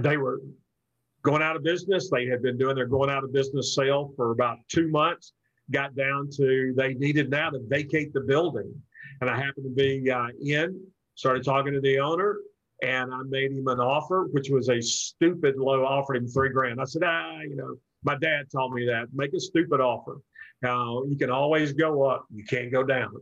they 0.00 0.18
were 0.18 0.40
going 1.22 1.42
out 1.42 1.56
of 1.56 1.62
business. 1.62 2.10
They 2.10 2.26
had 2.26 2.42
been 2.42 2.58
doing 2.58 2.74
their 2.74 2.86
going 2.86 3.10
out 3.10 3.24
of 3.24 3.32
business 3.32 3.74
sale 3.74 4.12
for 4.16 4.32
about 4.32 4.58
two 4.68 4.88
months. 4.88 5.32
Got 5.70 5.94
down 5.94 6.28
to 6.36 6.74
they 6.76 6.94
needed 6.94 7.30
now 7.30 7.50
to 7.50 7.60
vacate 7.68 8.14
the 8.14 8.22
building, 8.22 8.72
and 9.20 9.28
I 9.28 9.36
happened 9.36 9.64
to 9.64 9.70
be 9.70 10.10
uh, 10.10 10.28
in 10.42 10.80
started 11.14 11.44
talking 11.44 11.74
to 11.74 11.80
the 11.80 11.98
owner 11.98 12.36
and 12.82 13.12
I 13.12 13.22
made 13.22 13.52
him 13.52 13.66
an 13.68 13.80
offer, 13.80 14.28
which 14.30 14.50
was 14.50 14.68
a 14.68 14.80
stupid 14.80 15.56
low, 15.56 15.84
offered 15.84 16.16
him 16.16 16.28
three 16.28 16.50
grand. 16.50 16.80
I 16.80 16.84
said, 16.84 17.02
ah, 17.04 17.40
you 17.40 17.56
know, 17.56 17.74
my 18.04 18.16
dad 18.16 18.50
told 18.50 18.72
me 18.72 18.86
that 18.86 19.08
make 19.12 19.34
a 19.34 19.40
stupid 19.40 19.80
offer. 19.80 20.20
Uh, 20.64 21.02
you 21.08 21.16
can 21.18 21.30
always 21.30 21.72
go 21.72 22.04
up, 22.04 22.26
you 22.32 22.44
can't 22.44 22.70
go 22.70 22.82
down. 22.82 23.14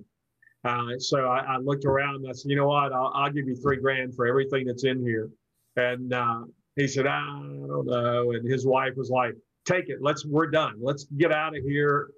Uh, 0.65 0.99
so 0.99 1.27
I, 1.27 1.41
I, 1.41 1.57
looked 1.59 1.85
around 1.85 2.17
and 2.17 2.29
I 2.29 2.33
said, 2.33 2.51
you 2.51 2.57
know 2.57 2.67
what, 2.67 2.93
I'll, 2.93 3.13
I'll, 3.15 3.31
give 3.31 3.47
you 3.47 3.55
three 3.55 3.77
grand 3.77 4.15
for 4.15 4.27
everything 4.27 4.67
that's 4.67 4.85
in 4.85 5.01
here. 5.05 5.31
And 5.77 6.13
uh, 6.13 6.43
he 6.75 6.89
said, 6.89 7.07
I 7.07 7.21
don't 7.25 7.87
know. 7.87 8.33
And 8.33 8.51
his 8.51 8.67
wife 8.67 8.95
was 8.97 9.11
like, 9.11 9.35
take 9.65 9.89
it, 9.89 9.99
let's, 10.01 10.25
we're 10.25 10.49
done. 10.49 10.77
Let's 10.81 11.05
get 11.05 11.31
out 11.31 11.57
of 11.57 11.63
here 11.63 12.11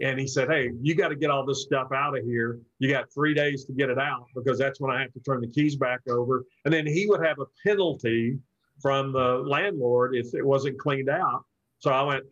and 0.00 0.18
he 0.18 0.26
said, 0.26 0.48
Hey, 0.48 0.70
you 0.80 0.94
got 0.94 1.08
to 1.08 1.16
get 1.16 1.30
all 1.30 1.46
this 1.46 1.62
stuff 1.62 1.88
out 1.92 2.16
of 2.16 2.24
here. 2.24 2.60
You 2.78 2.88
got 2.88 3.12
three 3.12 3.34
days 3.34 3.64
to 3.66 3.72
get 3.72 3.90
it 3.90 3.98
out 3.98 4.26
because 4.34 4.58
that's 4.58 4.80
when 4.80 4.90
I 4.90 5.00
have 5.00 5.12
to 5.12 5.20
turn 5.20 5.40
the 5.40 5.48
keys 5.48 5.76
back 5.76 6.00
over. 6.08 6.44
And 6.64 6.74
then 6.74 6.86
he 6.86 7.06
would 7.06 7.24
have 7.24 7.38
a 7.38 7.46
penalty 7.66 8.38
from 8.80 9.12
the 9.12 9.44
landlord 9.46 10.16
if 10.16 10.34
it 10.34 10.44
wasn't 10.44 10.78
cleaned 10.78 11.08
out. 11.08 11.44
So 11.78 11.90
I 11.90 12.02
went, 12.02 12.24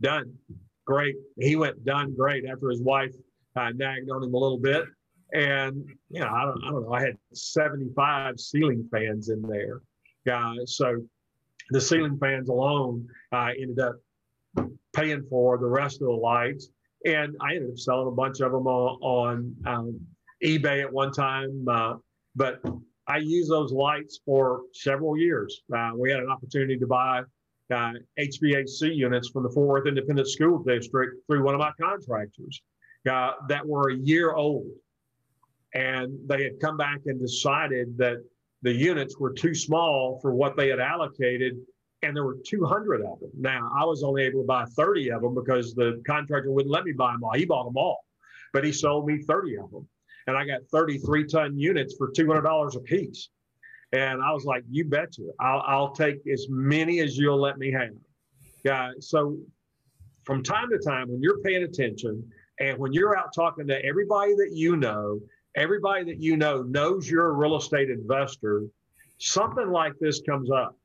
Done. 0.00 0.34
Great. 0.86 1.16
He 1.38 1.56
went, 1.56 1.84
Done. 1.84 2.14
Great. 2.14 2.44
After 2.46 2.68
his 2.68 2.82
wife 2.82 3.14
uh, 3.56 3.70
nagged 3.74 4.10
on 4.10 4.22
him 4.22 4.34
a 4.34 4.38
little 4.38 4.58
bit. 4.58 4.84
And, 5.32 5.84
you 6.10 6.20
know, 6.20 6.28
I 6.28 6.44
don't, 6.44 6.64
I 6.64 6.70
don't 6.70 6.82
know. 6.82 6.92
I 6.92 7.00
had 7.00 7.16
75 7.32 8.38
ceiling 8.38 8.88
fans 8.92 9.28
in 9.28 9.42
there. 9.42 9.80
guys. 10.24 10.76
so 10.76 11.02
the 11.70 11.80
ceiling 11.80 12.16
fans 12.18 12.48
alone 12.48 13.08
uh, 13.32 13.50
ended 13.58 13.80
up 13.80 13.96
paying 14.94 15.24
for 15.28 15.58
the 15.58 15.66
rest 15.66 16.00
of 16.00 16.08
the 16.08 16.12
lights. 16.12 16.68
And 17.04 17.36
I 17.40 17.54
ended 17.54 17.70
up 17.70 17.78
selling 17.78 18.08
a 18.08 18.12
bunch 18.12 18.40
of 18.40 18.52
them 18.52 18.66
on, 18.66 18.98
on 19.02 19.56
um, 19.66 20.00
eBay 20.42 20.82
at 20.82 20.92
one 20.92 21.12
time. 21.12 21.66
Uh, 21.68 21.94
but 22.34 22.60
I 23.06 23.18
used 23.18 23.50
those 23.50 23.72
lights 23.72 24.20
for 24.24 24.62
several 24.72 25.16
years. 25.16 25.62
Uh, 25.74 25.90
we 25.96 26.10
had 26.10 26.20
an 26.20 26.30
opportunity 26.30 26.76
to 26.78 26.86
buy 26.86 27.22
uh, 27.72 27.92
HVAC 28.18 28.94
units 28.94 29.28
from 29.28 29.42
the 29.44 29.50
Fort 29.50 29.68
Worth 29.68 29.86
Independent 29.86 30.28
School 30.28 30.62
District 30.62 31.16
through 31.26 31.44
one 31.44 31.54
of 31.54 31.60
my 31.60 31.72
contractors 31.80 32.62
uh, 33.10 33.32
that 33.48 33.66
were 33.66 33.90
a 33.90 33.96
year 33.96 34.32
old. 34.32 34.66
And 35.74 36.16
they 36.26 36.42
had 36.42 36.60
come 36.60 36.76
back 36.76 37.00
and 37.06 37.20
decided 37.20 37.96
that 37.98 38.18
the 38.62 38.72
units 38.72 39.18
were 39.18 39.32
too 39.32 39.54
small 39.54 40.18
for 40.22 40.34
what 40.34 40.56
they 40.56 40.68
had 40.68 40.80
allocated 40.80 41.56
and 42.02 42.16
there 42.16 42.24
were 42.24 42.36
200 42.46 43.02
of 43.02 43.20
them. 43.20 43.30
Now, 43.38 43.70
I 43.76 43.84
was 43.84 44.02
only 44.02 44.22
able 44.24 44.42
to 44.42 44.46
buy 44.46 44.64
30 44.64 45.10
of 45.12 45.22
them 45.22 45.34
because 45.34 45.74
the 45.74 46.02
contractor 46.06 46.50
wouldn't 46.50 46.72
let 46.72 46.84
me 46.84 46.92
buy 46.92 47.12
them 47.12 47.24
all. 47.24 47.32
He 47.32 47.44
bought 47.44 47.64
them 47.64 47.76
all, 47.76 48.04
but 48.52 48.64
he 48.64 48.72
sold 48.72 49.06
me 49.06 49.22
30 49.22 49.58
of 49.58 49.70
them. 49.70 49.88
And 50.26 50.36
I 50.36 50.44
got 50.44 50.60
33 50.70 51.26
ton 51.26 51.58
units 51.58 51.94
for 51.96 52.10
$200 52.10 52.76
a 52.76 52.80
piece. 52.80 53.28
And 53.92 54.22
I 54.22 54.32
was 54.32 54.44
like, 54.44 54.64
you 54.68 54.84
betcha. 54.84 55.22
I'll, 55.40 55.62
I'll 55.66 55.92
take 55.92 56.26
as 56.26 56.46
many 56.50 57.00
as 57.00 57.16
you'll 57.16 57.40
let 57.40 57.58
me 57.58 57.70
have. 57.72 57.90
Yeah. 58.64 58.90
So 58.98 59.38
from 60.24 60.42
time 60.42 60.68
to 60.70 60.78
time, 60.78 61.08
when 61.08 61.22
you're 61.22 61.40
paying 61.40 61.62
attention 61.62 62.28
and 62.58 62.76
when 62.78 62.92
you're 62.92 63.16
out 63.16 63.32
talking 63.34 63.66
to 63.68 63.84
everybody 63.84 64.34
that 64.34 64.50
you 64.52 64.76
know, 64.76 65.20
everybody 65.54 66.04
that 66.04 66.20
you 66.20 66.36
know 66.36 66.62
knows 66.62 67.08
you're 67.08 67.28
a 67.28 67.32
real 67.32 67.56
estate 67.56 67.90
investor, 67.90 68.64
something 69.18 69.70
like 69.70 69.92
this 70.00 70.20
comes 70.20 70.50
up 70.50 70.76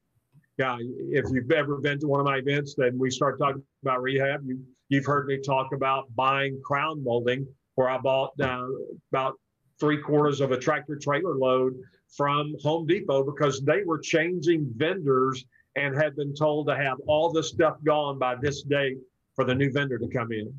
yeah, 0.61 0.77
if 1.09 1.25
you've 1.31 1.51
ever 1.51 1.77
been 1.77 1.99
to 1.99 2.07
one 2.07 2.19
of 2.19 2.25
my 2.25 2.37
events, 2.37 2.75
then 2.77 2.99
we 2.99 3.09
start 3.09 3.39
talking 3.39 3.63
about 3.81 4.01
rehab. 4.03 4.43
You, 4.45 4.59
you've 4.89 5.05
heard 5.05 5.25
me 5.25 5.39
talk 5.39 5.73
about 5.73 6.05
buying 6.15 6.61
crown 6.63 7.03
molding, 7.03 7.47
where 7.75 7.89
I 7.89 7.97
bought 7.97 8.39
uh, 8.39 8.67
about 9.11 9.39
three 9.79 9.99
quarters 9.99 10.39
of 10.39 10.51
a 10.51 10.57
tractor 10.57 10.99
trailer 11.01 11.35
load 11.35 11.73
from 12.15 12.53
Home 12.61 12.85
Depot 12.85 13.23
because 13.23 13.61
they 13.61 13.83
were 13.83 13.97
changing 13.97 14.71
vendors 14.75 15.43
and 15.75 15.95
had 15.95 16.15
been 16.15 16.35
told 16.35 16.67
to 16.67 16.75
have 16.75 16.97
all 17.07 17.31
this 17.31 17.49
stuff 17.49 17.77
gone 17.83 18.19
by 18.19 18.35
this 18.35 18.61
date 18.61 18.97
for 19.35 19.45
the 19.45 19.55
new 19.55 19.71
vendor 19.71 19.97
to 19.97 20.07
come 20.09 20.31
in. 20.31 20.53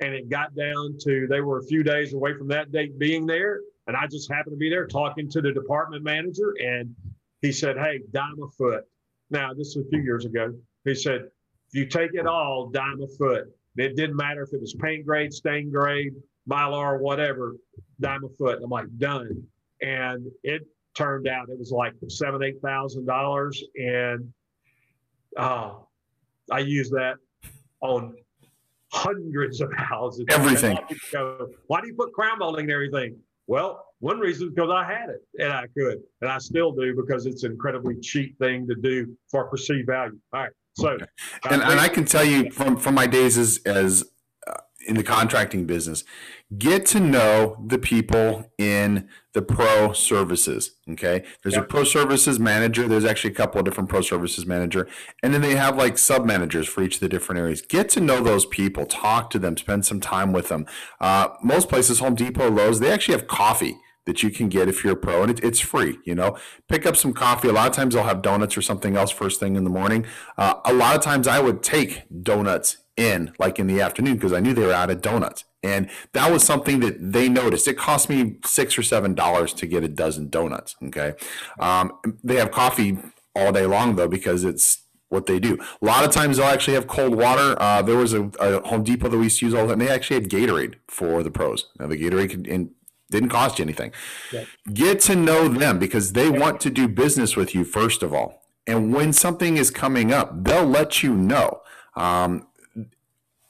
And 0.00 0.14
it 0.14 0.30
got 0.30 0.54
down 0.54 0.96
to 1.00 1.26
they 1.28 1.42
were 1.42 1.58
a 1.58 1.64
few 1.64 1.82
days 1.82 2.14
away 2.14 2.32
from 2.32 2.48
that 2.48 2.72
date 2.72 2.98
being 2.98 3.26
there. 3.26 3.60
And 3.88 3.96
I 3.96 4.06
just 4.06 4.32
happened 4.32 4.54
to 4.54 4.58
be 4.58 4.70
there 4.70 4.86
talking 4.86 5.28
to 5.30 5.42
the 5.42 5.52
department 5.52 6.02
manager. 6.02 6.54
And 6.60 6.94
he 7.42 7.52
said, 7.52 7.76
Hey, 7.76 8.00
dime 8.12 8.40
a 8.42 8.48
foot. 8.56 8.84
Now, 9.30 9.52
this 9.52 9.74
was 9.76 9.86
a 9.86 9.88
few 9.90 10.02
years 10.02 10.24
ago. 10.24 10.54
He 10.84 10.94
said, 10.94 11.22
if 11.22 11.74
you 11.74 11.86
take 11.86 12.14
it 12.14 12.26
all, 12.26 12.70
dime 12.70 13.00
a 13.02 13.08
foot. 13.16 13.44
It 13.76 13.94
didn't 13.94 14.16
matter 14.16 14.42
if 14.42 14.52
it 14.52 14.60
was 14.60 14.74
paint 14.74 15.06
grade, 15.06 15.32
stain 15.32 15.70
grade, 15.70 16.14
mylar, 16.48 16.98
whatever, 16.98 17.56
dime 18.00 18.24
a 18.24 18.28
foot. 18.30 18.60
I'm 18.62 18.70
like, 18.70 18.86
done. 18.98 19.44
And 19.82 20.26
it 20.42 20.62
turned 20.96 21.28
out 21.28 21.48
it 21.48 21.58
was 21.58 21.70
like 21.70 21.92
seven, 22.08 22.42
eight 22.42 22.60
thousand 22.62 23.06
dollars. 23.06 23.62
And 23.76 24.32
uh, 25.36 25.74
I 26.50 26.58
used 26.60 26.92
that 26.92 27.16
on 27.80 28.16
hundreds 28.92 29.60
of 29.60 29.72
houses. 29.74 30.24
Everything. 30.30 30.78
Go, 31.12 31.48
Why 31.66 31.80
do 31.80 31.86
you 31.86 31.94
put 31.94 32.12
crown 32.12 32.38
molding 32.38 32.64
and 32.64 32.72
everything? 32.72 33.16
Well, 33.48 33.86
one 34.00 34.20
reason 34.20 34.48
is 34.48 34.54
because 34.54 34.70
I 34.70 34.84
had 34.84 35.08
it 35.08 35.22
and 35.40 35.52
I 35.52 35.64
could, 35.76 35.98
and 36.20 36.30
I 36.30 36.38
still 36.38 36.70
do 36.70 36.94
because 36.94 37.26
it's 37.26 37.42
an 37.42 37.52
incredibly 37.52 37.98
cheap 37.98 38.38
thing 38.38 38.68
to 38.68 38.74
do 38.76 39.16
for 39.30 39.46
perceived 39.46 39.86
value. 39.86 40.18
All 40.32 40.42
right. 40.42 40.52
So, 40.74 40.96
and, 41.50 41.62
and 41.62 41.80
I 41.80 41.88
can 41.88 42.04
tell 42.04 42.24
you 42.24 42.52
from, 42.52 42.76
from 42.76 42.94
my 42.94 43.08
days 43.08 43.36
as, 43.36 43.58
as 43.64 44.04
uh, 44.46 44.58
in 44.86 44.94
the 44.94 45.02
contracting 45.02 45.64
business, 45.64 46.04
get 46.56 46.86
to 46.86 47.00
know 47.00 47.62
the 47.66 47.78
people 47.78 48.50
in 48.56 49.08
the 49.34 49.42
pro 49.42 49.92
services. 49.92 50.72
Okay. 50.90 51.24
There's 51.42 51.54
yep. 51.54 51.64
a 51.64 51.66
pro 51.66 51.84
services 51.84 52.40
manager. 52.40 52.88
There's 52.88 53.04
actually 53.04 53.32
a 53.32 53.36
couple 53.36 53.58
of 53.58 53.66
different 53.66 53.90
pro 53.90 54.00
services 54.00 54.46
manager. 54.46 54.88
And 55.22 55.34
then 55.34 55.42
they 55.42 55.56
have 55.56 55.76
like 55.76 55.98
sub 55.98 56.24
managers 56.24 56.66
for 56.66 56.82
each 56.82 56.94
of 56.94 57.00
the 57.00 57.08
different 57.08 57.38
areas. 57.38 57.60
Get 57.60 57.90
to 57.90 58.00
know 58.00 58.22
those 58.22 58.46
people, 58.46 58.86
talk 58.86 59.28
to 59.30 59.38
them, 59.38 59.56
spend 59.56 59.84
some 59.84 60.00
time 60.00 60.32
with 60.32 60.48
them. 60.48 60.66
Uh, 61.00 61.28
most 61.42 61.68
places, 61.68 61.98
Home 61.98 62.14
Depot, 62.14 62.50
Lowe's, 62.50 62.80
they 62.80 62.90
actually 62.90 63.18
have 63.18 63.26
coffee 63.26 63.76
that 64.06 64.22
you 64.22 64.30
can 64.30 64.48
get 64.48 64.68
if 64.68 64.82
you're 64.82 64.94
a 64.94 64.96
pro 64.96 65.20
and 65.22 65.30
it, 65.30 65.44
it's 65.44 65.60
free 65.60 65.98
you 66.02 66.14
know 66.14 66.34
pick 66.66 66.86
up 66.86 66.96
some 66.96 67.12
coffee 67.12 67.46
a 67.46 67.52
lot 67.52 67.68
of 67.68 67.74
times 67.74 67.94
they'll 67.94 68.04
have 68.04 68.22
donuts 68.22 68.56
or 68.56 68.62
something 68.62 68.96
else 68.96 69.10
first 69.10 69.38
thing 69.38 69.54
in 69.54 69.64
the 69.64 69.70
morning 69.70 70.06
uh, 70.38 70.54
a 70.64 70.72
lot 70.72 70.96
of 70.96 71.02
times 71.02 71.28
i 71.28 71.38
would 71.38 71.62
take 71.62 72.04
donuts 72.22 72.78
in 72.96 73.30
like 73.38 73.58
in 73.58 73.66
the 73.66 73.82
afternoon 73.82 74.14
because 74.14 74.32
i 74.32 74.40
knew 74.40 74.54
they 74.54 74.64
were 74.64 74.72
out 74.72 74.88
of 74.88 75.02
donuts 75.02 75.44
and 75.62 75.90
that 76.12 76.30
was 76.30 76.44
something 76.44 76.80
that 76.80 77.12
they 77.12 77.28
noticed 77.28 77.66
it 77.66 77.76
cost 77.76 78.08
me 78.08 78.36
six 78.44 78.78
or 78.78 78.82
seven 78.82 79.14
dollars 79.14 79.52
to 79.52 79.66
get 79.66 79.82
a 79.82 79.88
dozen 79.88 80.28
donuts 80.28 80.76
okay 80.84 81.14
um, 81.58 81.92
they 82.22 82.36
have 82.36 82.50
coffee 82.50 82.98
all 83.34 83.52
day 83.52 83.66
long 83.66 83.96
though 83.96 84.08
because 84.08 84.44
it's 84.44 84.82
what 85.08 85.26
they 85.26 85.38
do. 85.38 85.58
A 85.80 85.84
lot 85.84 86.04
of 86.04 86.10
times 86.10 86.36
they'll 86.36 86.46
actually 86.46 86.74
have 86.74 86.86
cold 86.86 87.14
water. 87.14 87.56
Uh, 87.60 87.82
there 87.82 87.96
was 87.96 88.12
a, 88.12 88.24
a, 88.40 88.66
Home 88.68 88.82
Depot 88.82 89.08
that 89.08 89.16
we 89.16 89.24
used 89.24 89.40
to 89.40 89.46
use 89.46 89.54
all 89.54 89.66
the 89.66 89.72
time. 89.72 89.78
They 89.78 89.88
actually 89.88 90.20
had 90.20 90.30
Gatorade 90.30 90.74
for 90.86 91.22
the 91.22 91.30
pros. 91.30 91.66
Now 91.78 91.86
the 91.86 91.96
Gatorade 91.96 92.46
in, 92.46 92.70
didn't 93.10 93.30
cost 93.30 93.58
you 93.58 93.64
anything. 93.64 93.92
Yeah. 94.32 94.44
Get 94.72 95.00
to 95.02 95.16
know 95.16 95.48
them 95.48 95.78
because 95.78 96.12
they 96.12 96.28
want 96.28 96.60
to 96.60 96.70
do 96.70 96.88
business 96.88 97.36
with 97.36 97.54
you, 97.54 97.64
first 97.64 98.02
of 98.02 98.12
all. 98.12 98.42
And 98.66 98.92
when 98.92 99.14
something 99.14 99.56
is 99.56 99.70
coming 99.70 100.12
up, 100.12 100.44
they'll 100.44 100.66
let 100.66 101.02
you 101.02 101.14
know. 101.14 101.62
Um, 101.96 102.47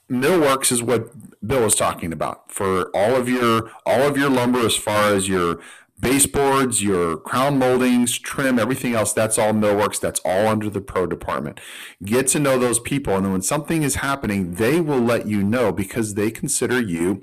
Millworks 0.09 0.71
is 0.71 0.81
what 0.81 1.09
Bill 1.45 1.63
was 1.63 1.75
talking 1.75 2.11
about 2.11 2.51
for 2.51 2.89
all 2.95 3.15
of 3.15 3.29
your 3.29 3.71
all 3.85 4.01
of 4.01 4.17
your 4.17 4.29
lumber 4.29 4.65
as 4.65 4.75
far 4.75 5.13
as 5.13 5.29
your 5.29 5.59
baseboards, 5.99 6.81
your 6.81 7.17
crown 7.17 7.59
moldings, 7.59 8.17
trim, 8.17 8.57
everything 8.57 8.95
else, 8.95 9.13
that's 9.13 9.37
all 9.37 9.51
Millworks. 9.51 9.99
That's 9.99 10.19
all 10.23 10.47
under 10.47 10.69
the 10.69 10.81
pro 10.81 11.05
department. 11.05 11.59
Get 12.03 12.27
to 12.27 12.39
know 12.39 12.57
those 12.57 12.79
people. 12.79 13.15
And 13.15 13.25
then 13.25 13.31
when 13.33 13.41
something 13.41 13.83
is 13.83 13.95
happening, 13.95 14.55
they 14.55 14.79
will 14.79 15.01
let 15.01 15.27
you 15.27 15.43
know 15.43 15.71
because 15.71 16.13
they 16.13 16.31
consider 16.31 16.81
you 16.81 17.21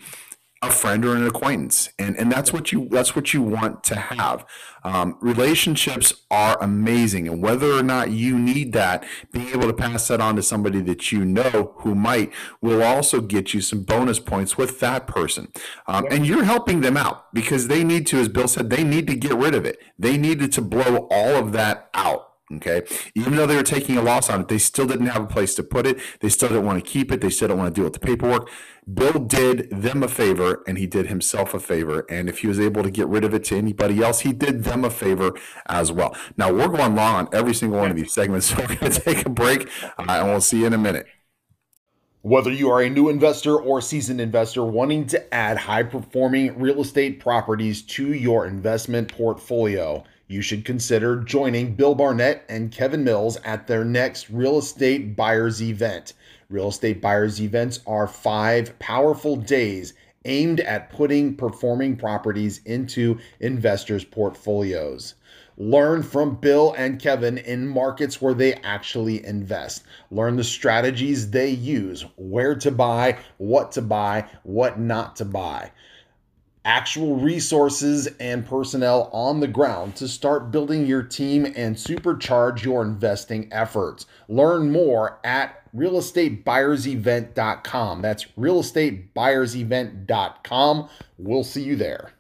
a 0.63 0.71
friend 0.71 1.05
or 1.05 1.15
an 1.15 1.27
acquaintance 1.27 1.91
and 1.99 2.17
and 2.17 2.33
that's 2.33 2.51
what 2.51 2.73
you 2.73 2.89
that's 2.91 3.15
what 3.15 3.35
you 3.35 3.43
want 3.43 3.85
to 3.85 3.95
have 3.95 4.47
um, 4.85 5.19
relationships 5.21 6.15
are 6.31 6.57
amazing 6.63 7.29
and 7.29 7.43
whether 7.43 7.73
or 7.73 7.83
not 7.83 8.11
you 8.11 8.39
need 8.39 8.73
that 8.73 9.05
being 9.33 9.49
able 9.49 9.67
to 9.67 9.75
pass 9.75 10.09
that 10.09 10.21
on 10.21 10.35
to 10.35 10.43
somebody 10.43 10.81
that 10.81 11.13
you 11.13 11.25
know 11.27 11.75
who 11.79 11.95
might 11.95 12.33
will 12.63 12.83
also 12.83 13.21
get 13.21 13.53
you 13.53 13.61
some 13.61 13.83
bonus 13.83 14.19
points 14.19 14.57
with 14.57 14.81
that 14.81 15.07
person 15.07 15.49
um, 15.87 16.07
and 16.11 16.27
you're 16.27 16.45
helping 16.45 16.81
them 16.81 16.97
out 16.97 17.33
because 17.35 17.69
they 17.69 17.85
need 17.85 18.07
to 18.07 18.19
as 18.19 18.29
bill 18.29 18.49
said 18.49 18.71
they 18.71 18.83
need 18.83 19.07
to 19.07 19.15
get 19.15 19.35
rid 19.35 19.55
of 19.55 19.67
it 19.67 19.79
they 19.99 20.17
needed 20.17 20.51
to 20.51 20.63
blow 20.63 21.07
all 21.11 21.37
of 21.37 21.53
that 21.53 21.91
out 21.93 22.27
Okay. 22.53 22.83
Even 23.17 23.35
though 23.35 23.47
they 23.47 23.57
were 23.57 23.65
taking 23.65 23.97
a 23.97 24.03
loss 24.03 24.31
on 24.31 24.43
it, 24.43 24.49
they 24.49 24.59
still 24.59 24.87
didn't 24.87 25.07
have 25.07 25.23
a 25.23 25.27
place 25.27 25.55
to 25.57 25.65
put 25.65 25.85
it. 25.87 25.99
They 26.21 26.29
still 26.29 26.49
didn't 26.49 26.65
want 26.65 26.83
to 26.83 26.89
keep 26.89 27.11
it. 27.11 27.21
They 27.21 27.31
still 27.31 27.49
don't 27.49 27.59
want 27.59 27.75
to 27.75 27.79
deal 27.79 27.85
with 27.85 27.95
the 27.95 28.01
paperwork. 28.01 28.49
Bill 28.93 29.19
did 29.19 29.69
them 29.71 30.05
a 30.05 30.09
favor 30.09 30.63
and 30.69 30.79
he 30.79 30.87
did 30.87 31.09
himself 31.09 31.55
a 31.55 31.59
favor. 31.59 32.07
And 32.09 32.29
if 32.29 32.39
he 32.39 32.47
was 32.47 32.61
able 32.61 32.85
to 32.85 32.91
get 32.91 33.09
rid 33.09 33.25
of 33.25 33.35
it 33.35 33.43
to 33.45 33.57
anybody 33.57 34.01
else, 34.01 34.21
he 34.21 34.33
did 34.33 34.63
them 34.63 34.85
a 34.85 34.91
favor 34.91 35.33
as 35.67 35.91
well. 35.91 36.17
Now, 36.37 36.53
we're 36.53 36.69
going 36.69 36.95
long 36.95 37.15
on 37.17 37.29
every 37.33 37.53
single 37.53 37.81
one 37.81 37.91
of 37.91 37.97
these 37.97 38.13
segments. 38.13 38.47
So 38.57 38.59
we're 38.61 38.77
going 38.77 38.93
to 38.93 39.01
take 39.01 39.27
a 39.27 39.31
break 39.31 39.69
uh, 39.83 40.05
and 40.09 40.29
we'll 40.29 40.41
see 40.41 40.61
you 40.61 40.67
in 40.67 40.73
a 40.73 40.79
minute. 40.79 41.07
Whether 42.23 42.53
you 42.53 42.71
are 42.71 42.81
a 42.81 42.89
new 42.89 43.09
investor 43.09 43.57
or 43.57 43.81
seasoned 43.81 44.21
investor 44.21 44.65
wanting 44.65 45.07
to 45.09 45.35
add 45.35 45.57
high 45.57 45.83
performing 45.83 46.59
real 46.59 46.81
estate 46.81 47.19
properties 47.19 47.83
to 47.83 48.13
your 48.13 48.47
investment 48.47 49.13
portfolio, 49.13 50.05
you 50.29 50.43
should 50.43 50.65
consider 50.65 51.17
joining 51.17 51.75
Bill 51.75 51.95
Barnett 51.95 52.45
and 52.49 52.71
Kevin 52.71 53.03
Mills 53.05 53.37
at 53.45 53.67
their 53.67 53.85
next 53.85 54.31
real 54.31 54.59
estate 54.59 55.17
buyers 55.17 55.61
event. 55.63 56.15
Real 56.49 56.69
estate 56.69 57.03
buyers 57.03 57.41
events 57.41 57.81
are 57.87 58.07
five 58.07 58.79
powerful 58.79 59.35
days 59.35 59.95
aimed 60.25 60.61
at 60.61 60.91
putting 60.91 61.35
performing 61.35 61.97
properties 61.97 62.61
into 62.65 63.19
investors' 63.41 64.05
portfolios. 64.05 65.15
Learn 65.57 66.03
from 66.03 66.37
Bill 66.37 66.75
and 66.77 67.01
Kevin 67.01 67.39
in 67.39 67.67
markets 67.67 68.21
where 68.21 68.35
they 68.35 68.55
actually 68.55 69.25
invest. 69.25 69.85
Learn 70.11 70.37
the 70.37 70.45
strategies 70.45 71.31
they 71.31 71.51
use, 71.51 72.05
where 72.17 72.55
to 72.57 72.71
buy, 72.71 73.19
what 73.39 73.73
to 73.73 73.83
buy, 73.83 74.29
what 74.43 74.79
not 74.79 75.17
to 75.17 75.25
buy 75.25 75.73
actual 76.67 77.17
resources 77.17 78.07
and 78.19 78.45
personnel 78.45 79.09
on 79.13 79.41
the 79.41 79.49
ground 79.49 79.97
to 79.97 80.07
start 80.09 80.51
building 80.51 80.85
your 80.85 81.03
team 81.03 81.47
and 81.57 81.77
supercharge 81.77 82.65
your 82.65 82.83
investing 82.83 83.49
efforts. 83.53 84.05
Learn 84.29 84.71
more 84.73 85.21
at 85.25 85.63
realestatebuyersevent.com. 85.75 88.03
That's 88.03 88.25
realestatebuyersevent.com. 88.39 90.89
We'll 91.19 91.45
see 91.45 91.63
you 91.63 91.77
there. 91.77 92.11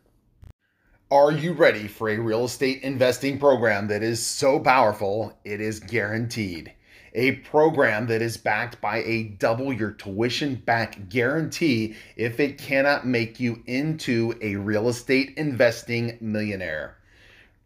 Are 1.11 1.32
you 1.32 1.52
ready 1.52 1.88
for 1.88 2.09
a 2.09 2.16
real 2.18 2.44
estate 2.44 2.82
investing 2.82 3.38
program 3.38 3.88
that 3.88 4.04
is 4.04 4.24
so 4.24 4.61
powerful 4.61 5.37
it 5.44 5.61
is 5.61 5.80
guaranteed? 5.80 6.72
A 7.16 7.33
program 7.33 8.07
that 8.07 8.22
is 8.22 8.37
backed 8.37 8.81
by 8.81 8.98
a 8.98 9.24
double 9.24 9.72
your 9.72 9.90
tuition 9.92 10.55
back 10.55 11.09
guarantee 11.09 11.96
if 12.14 12.38
it 12.38 12.59
cannot 12.59 13.05
make 13.07 13.40
you 13.40 13.62
into 13.66 14.38
a 14.42 14.55
real 14.57 14.88
estate 14.88 15.33
investing 15.37 16.16
millionaire. 16.20 16.98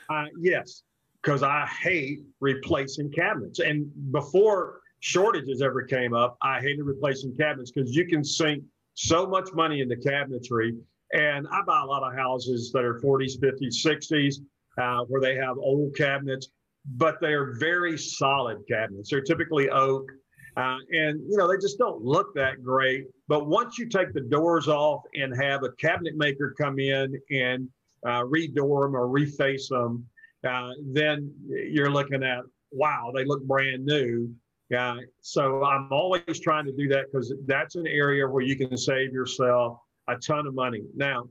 Uh, 0.10 0.26
yes, 0.40 0.84
because 1.24 1.42
I 1.42 1.66
hate 1.66 2.20
replacing 2.42 3.12
cabinets. 3.12 3.60
And 3.60 3.90
before 4.12 4.82
shortages 5.00 5.62
ever 5.62 5.84
came 5.84 6.14
up, 6.14 6.38
I 6.42 6.60
hated 6.60 6.84
replacing 6.84 7.36
cabinets 7.38 7.72
because 7.72 7.96
you 7.96 8.06
can 8.08 8.26
sink 8.26 8.62
so 8.96 9.26
much 9.26 9.54
money 9.54 9.80
into 9.80 9.96
cabinetry. 9.96 10.78
And 11.16 11.48
I 11.50 11.62
buy 11.62 11.82
a 11.82 11.86
lot 11.86 12.04
of 12.04 12.14
houses 12.14 12.72
that 12.74 12.84
are 12.84 13.00
40s, 13.00 13.40
50s, 13.40 13.86
60s, 13.86 14.36
uh, 14.78 15.06
where 15.06 15.22
they 15.22 15.36
have 15.36 15.58
old 15.58 15.96
cabinets, 15.96 16.50
but 16.98 17.22
they 17.22 17.32
are 17.34 17.56
very 17.58 17.98
solid 17.98 18.58
cabinets. 18.68 19.10
They're 19.10 19.22
typically 19.22 19.70
oak. 19.70 20.12
Uh, 20.58 20.78
and 20.92 21.20
you 21.30 21.38
know 21.38 21.50
they 21.50 21.58
just 21.58 21.78
don't 21.78 22.02
look 22.02 22.34
that 22.36 22.64
great. 22.64 23.06
But 23.28 23.48
once 23.48 23.78
you 23.78 23.88
take 23.88 24.14
the 24.14 24.22
doors 24.22 24.68
off 24.68 25.04
and 25.14 25.36
have 25.42 25.64
a 25.64 25.72
cabinet 25.74 26.16
maker 26.16 26.54
come 26.58 26.80
in 26.80 27.20
and 27.30 27.68
uh, 28.06 28.24
redoor 28.24 28.86
them 28.86 28.96
or 28.96 29.08
reface 29.08 29.68
them, 29.70 30.06
uh, 30.48 30.72
then 30.94 31.34
you're 31.48 31.92
looking 31.92 32.24
at 32.24 32.44
wow, 32.72 33.12
they 33.14 33.26
look 33.26 33.44
brand 33.44 33.86
new. 33.86 34.30
Uh, 34.76 34.96
so 35.22 35.64
I'm 35.64 35.92
always 35.92 36.40
trying 36.42 36.66
to 36.66 36.74
do 36.74 36.88
that 36.90 37.06
because 37.12 37.34
that's 37.46 37.76
an 37.76 37.88
area 37.88 38.28
where 38.28 38.44
you 38.44 38.56
can 38.56 38.78
save 38.78 39.14
yourself 39.14 39.80
a 40.08 40.16
ton 40.18 40.48
of 40.48 40.54
money. 40.54 40.84
Now, 40.96 41.30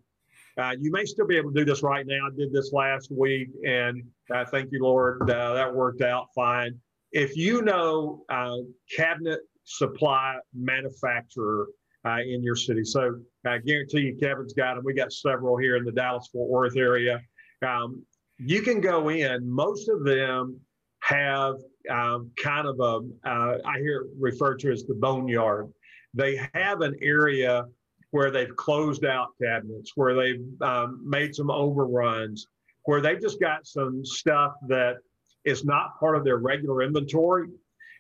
uh, 0.57 0.73
you 0.79 0.91
may 0.93 1.05
still 1.05 1.27
be 1.27 1.37
able 1.37 1.53
to 1.53 1.59
do 1.61 1.65
this 1.65 1.83
right 1.83 2.07
now. 2.07 2.27
I 2.27 2.37
did 2.37 2.53
this 2.53 2.73
last 2.73 3.11
week, 3.11 3.49
and 3.67 4.03
uh, 4.33 4.45
thank 4.45 4.71
you, 4.71 4.83
Lord, 4.83 5.29
uh, 5.29 5.55
that 5.55 5.75
worked 5.75 6.03
out 6.03 6.29
fine. 6.35 6.79
If 7.13 7.37
you 7.37 7.63
know 7.63 8.25
uh, 8.29 8.59
cabinet 8.95 9.41
supply 9.65 10.37
manufacturer 10.55 11.69
uh, 12.07 12.19
in 12.21 12.43
your 12.43 12.57
city, 12.57 12.85
so 12.85 13.17
I 13.47 13.59
guarantee 13.59 14.01
you, 14.01 14.17
Kevin's 14.21 14.53
got 14.53 14.75
them. 14.75 14.85
We 14.85 14.95
got 14.95 15.13
several 15.13 15.57
here 15.57 15.77
in 15.77 15.85
the 15.85 15.93
Dallas 15.93 16.29
Fort 16.33 16.49
Worth 16.51 16.77
area. 16.77 17.21
Um, 17.67 18.05
you 18.39 18.63
can 18.63 18.81
go 18.81 19.11
in. 19.11 19.49
Most 19.49 19.89
of 19.89 20.05
them 20.05 20.61
have 21.01 21.57
um, 21.91 22.31
kind 22.43 22.67
of 22.67 22.79
a 22.81 23.29
uh, 23.29 23.59
I 23.65 23.79
hear 23.79 24.07
referred 24.19 24.59
to 24.61 24.73
as 24.73 24.85
the 24.85 24.95
boneyard. 24.95 25.69
They 26.15 26.41
have 26.55 26.81
an 26.81 26.95
area 27.03 27.65
where 28.15 28.31
they've 28.31 28.55
closed 28.55 29.05
out 29.05 29.31
cabinets, 29.43 29.91
where 29.97 30.15
they've 30.15 30.63
um, 30.63 31.03
made 31.05 31.35
some 31.35 31.51
overruns, 31.51 32.47
where 32.85 33.01
they've 33.01 33.21
just 33.21 33.41
got 33.41 33.67
some 33.67 34.05
stuff 34.05 34.53
that 34.69 34.99
is 35.45 35.65
not 35.65 35.99
part 35.99 36.17
of 36.17 36.23
their 36.23 36.37
regular 36.37 36.83
inventory 36.83 37.49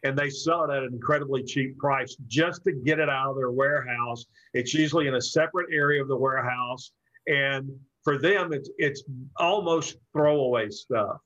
and 0.04 0.16
they 0.16 0.30
sell 0.30 0.62
it 0.62 0.72
at 0.72 0.84
an 0.84 0.92
incredibly 0.92 1.42
cheap 1.42 1.76
price 1.78 2.14
just 2.28 2.62
to 2.62 2.70
get 2.84 3.00
it 3.00 3.08
out 3.08 3.30
of 3.30 3.36
their 3.36 3.50
warehouse. 3.50 4.24
It's 4.52 4.72
usually 4.72 5.08
in 5.08 5.16
a 5.16 5.20
separate 5.20 5.72
area 5.72 6.00
of 6.00 6.06
the 6.06 6.16
warehouse. 6.16 6.92
And 7.26 7.68
for 8.04 8.16
them, 8.16 8.52
it's, 8.52 8.70
it's 8.78 9.02
almost 9.36 9.96
throwaway 10.12 10.70
stuff 10.70 11.16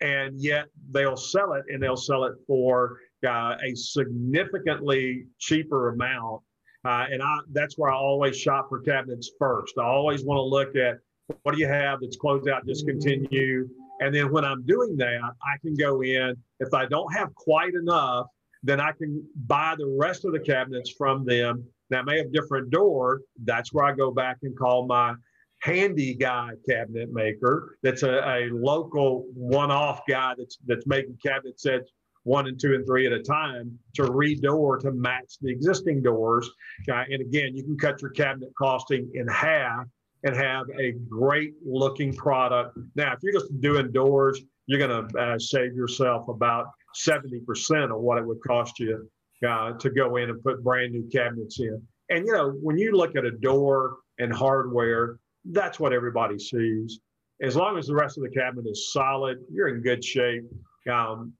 and 0.00 0.40
yet 0.40 0.66
they'll 0.90 1.16
sell 1.16 1.52
it 1.52 1.64
and 1.68 1.80
they'll 1.80 1.96
sell 1.96 2.24
it 2.24 2.34
for 2.48 2.98
uh, 3.24 3.54
a 3.64 3.76
significantly 3.76 5.26
cheaper 5.38 5.90
amount. 5.90 6.42
Uh, 6.84 7.06
and 7.10 7.22
I, 7.22 7.38
that's 7.52 7.78
where 7.78 7.90
I 7.90 7.96
always 7.96 8.36
shop 8.36 8.68
for 8.68 8.80
cabinets 8.80 9.30
first. 9.38 9.74
I 9.78 9.84
always 9.84 10.24
want 10.24 10.38
to 10.38 10.42
look 10.42 10.74
at 10.76 10.98
what 11.42 11.54
do 11.54 11.60
you 11.60 11.68
have 11.68 12.00
that's 12.00 12.16
closed 12.16 12.48
out, 12.48 12.66
discontinued. 12.66 13.70
And 14.00 14.14
then 14.14 14.32
when 14.32 14.44
I'm 14.44 14.64
doing 14.66 14.96
that, 14.96 15.20
I 15.22 15.58
can 15.60 15.74
go 15.74 16.02
in. 16.02 16.34
If 16.58 16.74
I 16.74 16.86
don't 16.86 17.12
have 17.14 17.32
quite 17.34 17.74
enough, 17.74 18.26
then 18.64 18.80
I 18.80 18.92
can 18.92 19.24
buy 19.46 19.74
the 19.78 19.86
rest 19.86 20.24
of 20.24 20.32
the 20.32 20.40
cabinets 20.40 20.90
from 20.90 21.24
them. 21.24 21.64
That 21.90 22.04
may 22.04 22.18
have 22.18 22.32
different 22.32 22.70
door. 22.70 23.20
That's 23.44 23.72
where 23.72 23.84
I 23.84 23.92
go 23.92 24.10
back 24.10 24.38
and 24.42 24.58
call 24.58 24.86
my 24.86 25.14
handy 25.62 26.12
guy 26.12 26.50
cabinet 26.68 27.12
maker 27.12 27.76
that's 27.84 28.02
a, 28.02 28.18
a 28.28 28.50
local 28.50 29.24
one-off 29.34 30.00
guy 30.08 30.34
that's 30.36 30.58
that's 30.66 30.88
making 30.88 31.16
cabinet 31.24 31.58
sets 31.60 31.92
one 32.24 32.46
and 32.46 32.58
two 32.58 32.74
and 32.74 32.86
three 32.86 33.06
at 33.06 33.12
a 33.12 33.22
time 33.22 33.78
to 33.94 34.02
redoor 34.02 34.78
to 34.80 34.92
match 34.92 35.34
the 35.40 35.50
existing 35.50 36.02
doors. 36.02 36.48
Uh, 36.90 37.04
and 37.10 37.20
again, 37.20 37.56
you 37.56 37.64
can 37.64 37.76
cut 37.76 38.00
your 38.00 38.10
cabinet 38.10 38.50
costing 38.56 39.10
in 39.14 39.26
half 39.28 39.86
and 40.24 40.36
have 40.36 40.66
a 40.78 40.92
great 41.08 41.54
looking 41.64 42.14
product. 42.14 42.78
Now, 42.94 43.12
if 43.12 43.18
you're 43.22 43.32
just 43.32 43.60
doing 43.60 43.90
doors, 43.90 44.40
you're 44.66 44.78
going 44.78 45.08
to 45.08 45.18
uh, 45.18 45.38
save 45.38 45.74
yourself 45.74 46.28
about 46.28 46.66
70% 47.04 47.92
of 47.92 48.00
what 48.00 48.18
it 48.18 48.26
would 48.26 48.40
cost 48.46 48.78
you 48.78 49.08
uh, 49.46 49.72
to 49.72 49.90
go 49.90 50.16
in 50.16 50.30
and 50.30 50.42
put 50.42 50.62
brand 50.62 50.92
new 50.92 51.08
cabinets 51.12 51.58
in. 51.58 51.82
And, 52.10 52.26
you 52.26 52.32
know, 52.32 52.50
when 52.62 52.78
you 52.78 52.92
look 52.92 53.16
at 53.16 53.24
a 53.24 53.30
door 53.30 53.96
and 54.18 54.32
hardware, 54.32 55.18
that's 55.44 55.80
what 55.80 55.92
everybody 55.92 56.38
sees. 56.38 57.00
As 57.42 57.56
long 57.56 57.76
as 57.76 57.86
the 57.86 57.94
rest 57.94 58.16
of 58.18 58.22
the 58.22 58.30
cabinet 58.30 58.70
is 58.70 58.92
solid, 58.92 59.38
you're 59.50 59.68
in 59.68 59.82
good 59.82 60.04
shape. 60.04 60.44
Um, 60.88 61.32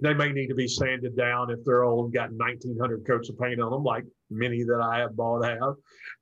they 0.00 0.14
may 0.14 0.32
need 0.32 0.46
to 0.48 0.54
be 0.54 0.68
sanded 0.68 1.16
down 1.16 1.50
if 1.50 1.64
they're 1.64 1.84
old, 1.84 2.06
and 2.06 2.14
got 2.14 2.30
1900 2.32 3.06
coats 3.06 3.28
of 3.28 3.38
paint 3.38 3.60
on 3.60 3.70
them, 3.70 3.82
like 3.82 4.04
many 4.30 4.62
that 4.62 4.80
I 4.80 5.00
have 5.00 5.16
bought 5.16 5.44
have. 5.44 5.74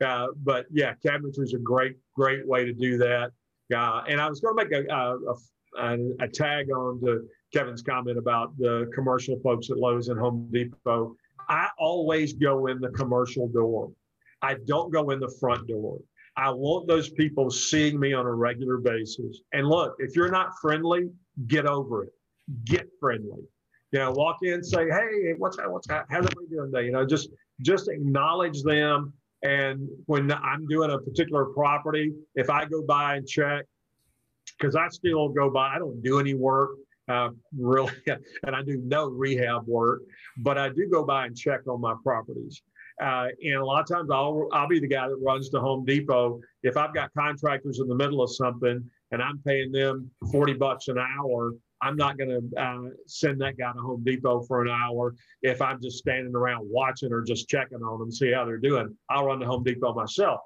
Uh, 0.04 0.28
but 0.42 0.66
yeah, 0.70 0.94
cabinetry 1.04 1.44
is 1.44 1.54
a 1.54 1.58
great, 1.58 1.96
great 2.14 2.46
way 2.46 2.64
to 2.64 2.72
do 2.72 2.96
that. 2.98 3.32
Uh, 3.74 4.02
and 4.08 4.20
I 4.20 4.28
was 4.28 4.40
going 4.40 4.56
to 4.56 4.64
make 4.64 4.72
a, 4.72 4.94
a, 4.94 5.18
a, 5.78 6.24
a 6.24 6.28
tag 6.28 6.70
on 6.70 7.00
to 7.04 7.26
Kevin's 7.52 7.82
comment 7.82 8.18
about 8.18 8.56
the 8.58 8.90
commercial 8.94 9.38
folks 9.40 9.70
at 9.70 9.76
Lowe's 9.76 10.08
and 10.08 10.18
Home 10.18 10.48
Depot. 10.52 11.14
I 11.48 11.68
always 11.78 12.32
go 12.32 12.66
in 12.66 12.80
the 12.80 12.90
commercial 12.90 13.48
door. 13.48 13.90
I 14.42 14.56
don't 14.66 14.92
go 14.92 15.10
in 15.10 15.20
the 15.20 15.34
front 15.40 15.68
door. 15.68 15.98
I 16.36 16.50
want 16.50 16.86
those 16.86 17.08
people 17.08 17.50
seeing 17.50 17.98
me 17.98 18.12
on 18.12 18.26
a 18.26 18.32
regular 18.32 18.76
basis. 18.78 19.40
And 19.52 19.66
look, 19.66 19.96
if 19.98 20.14
you're 20.14 20.30
not 20.30 20.50
friendly, 20.60 21.08
get 21.46 21.66
over 21.66 22.04
it. 22.04 22.12
Get 22.64 22.88
friendly. 23.00 23.42
You 23.92 24.00
know, 24.00 24.10
walk 24.12 24.38
in, 24.42 24.62
say, 24.62 24.88
"Hey, 24.88 25.34
what's 25.38 25.56
that? 25.56 25.70
What's 25.70 25.86
that? 25.88 26.06
How's 26.10 26.26
everybody 26.26 26.48
doing 26.50 26.72
today?" 26.72 26.86
You 26.86 26.92
know, 26.92 27.06
just 27.06 27.30
just 27.60 27.88
acknowledge 27.88 28.62
them. 28.62 29.12
And 29.42 29.88
when 30.06 30.32
I'm 30.32 30.66
doing 30.66 30.90
a 30.90 30.98
particular 30.98 31.46
property, 31.46 32.12
if 32.34 32.50
I 32.50 32.64
go 32.64 32.82
by 32.82 33.16
and 33.16 33.26
check, 33.26 33.64
because 34.58 34.74
I 34.74 34.88
still 34.88 35.28
go 35.28 35.50
by, 35.50 35.74
I 35.74 35.78
don't 35.78 36.02
do 36.02 36.18
any 36.18 36.34
work 36.34 36.70
uh, 37.08 37.30
really, 37.56 37.92
and 38.06 38.56
I 38.56 38.62
do 38.62 38.80
no 38.84 39.08
rehab 39.08 39.66
work, 39.66 40.02
but 40.38 40.58
I 40.58 40.68
do 40.68 40.88
go 40.90 41.04
by 41.04 41.26
and 41.26 41.36
check 41.36 41.66
on 41.68 41.80
my 41.80 41.94
properties. 42.02 42.62
Uh, 43.00 43.26
and 43.44 43.54
a 43.54 43.64
lot 43.64 43.80
of 43.80 43.94
times 43.94 44.10
I'll, 44.10 44.48
I'll 44.52 44.68
be 44.68 44.80
the 44.80 44.88
guy 44.88 45.06
that 45.06 45.16
runs 45.16 45.50
to 45.50 45.60
Home 45.60 45.84
Depot. 45.84 46.40
If 46.62 46.76
I've 46.76 46.94
got 46.94 47.10
contractors 47.16 47.78
in 47.78 47.88
the 47.88 47.94
middle 47.94 48.22
of 48.22 48.34
something 48.34 48.82
and 49.12 49.22
I'm 49.22 49.38
paying 49.46 49.70
them 49.70 50.10
40 50.32 50.54
bucks 50.54 50.88
an 50.88 50.98
hour, 50.98 51.52
I'm 51.82 51.96
not 51.96 52.18
going 52.18 52.30
to 52.30 52.60
uh, 52.60 52.90
send 53.06 53.40
that 53.40 53.58
guy 53.58 53.72
to 53.72 53.78
Home 53.78 54.02
Depot 54.04 54.42
for 54.42 54.62
an 54.62 54.68
hour 54.68 55.14
if 55.42 55.60
I'm 55.60 55.80
just 55.80 55.98
standing 55.98 56.34
around 56.34 56.68
watching 56.70 57.12
or 57.12 57.22
just 57.22 57.48
checking 57.48 57.82
on 57.82 57.98
them, 57.98 58.10
see 58.10 58.32
how 58.32 58.44
they're 58.44 58.58
doing. 58.58 58.96
I'll 59.10 59.26
run 59.26 59.40
to 59.40 59.46
Home 59.46 59.62
Depot 59.62 59.94
myself. 59.94 60.40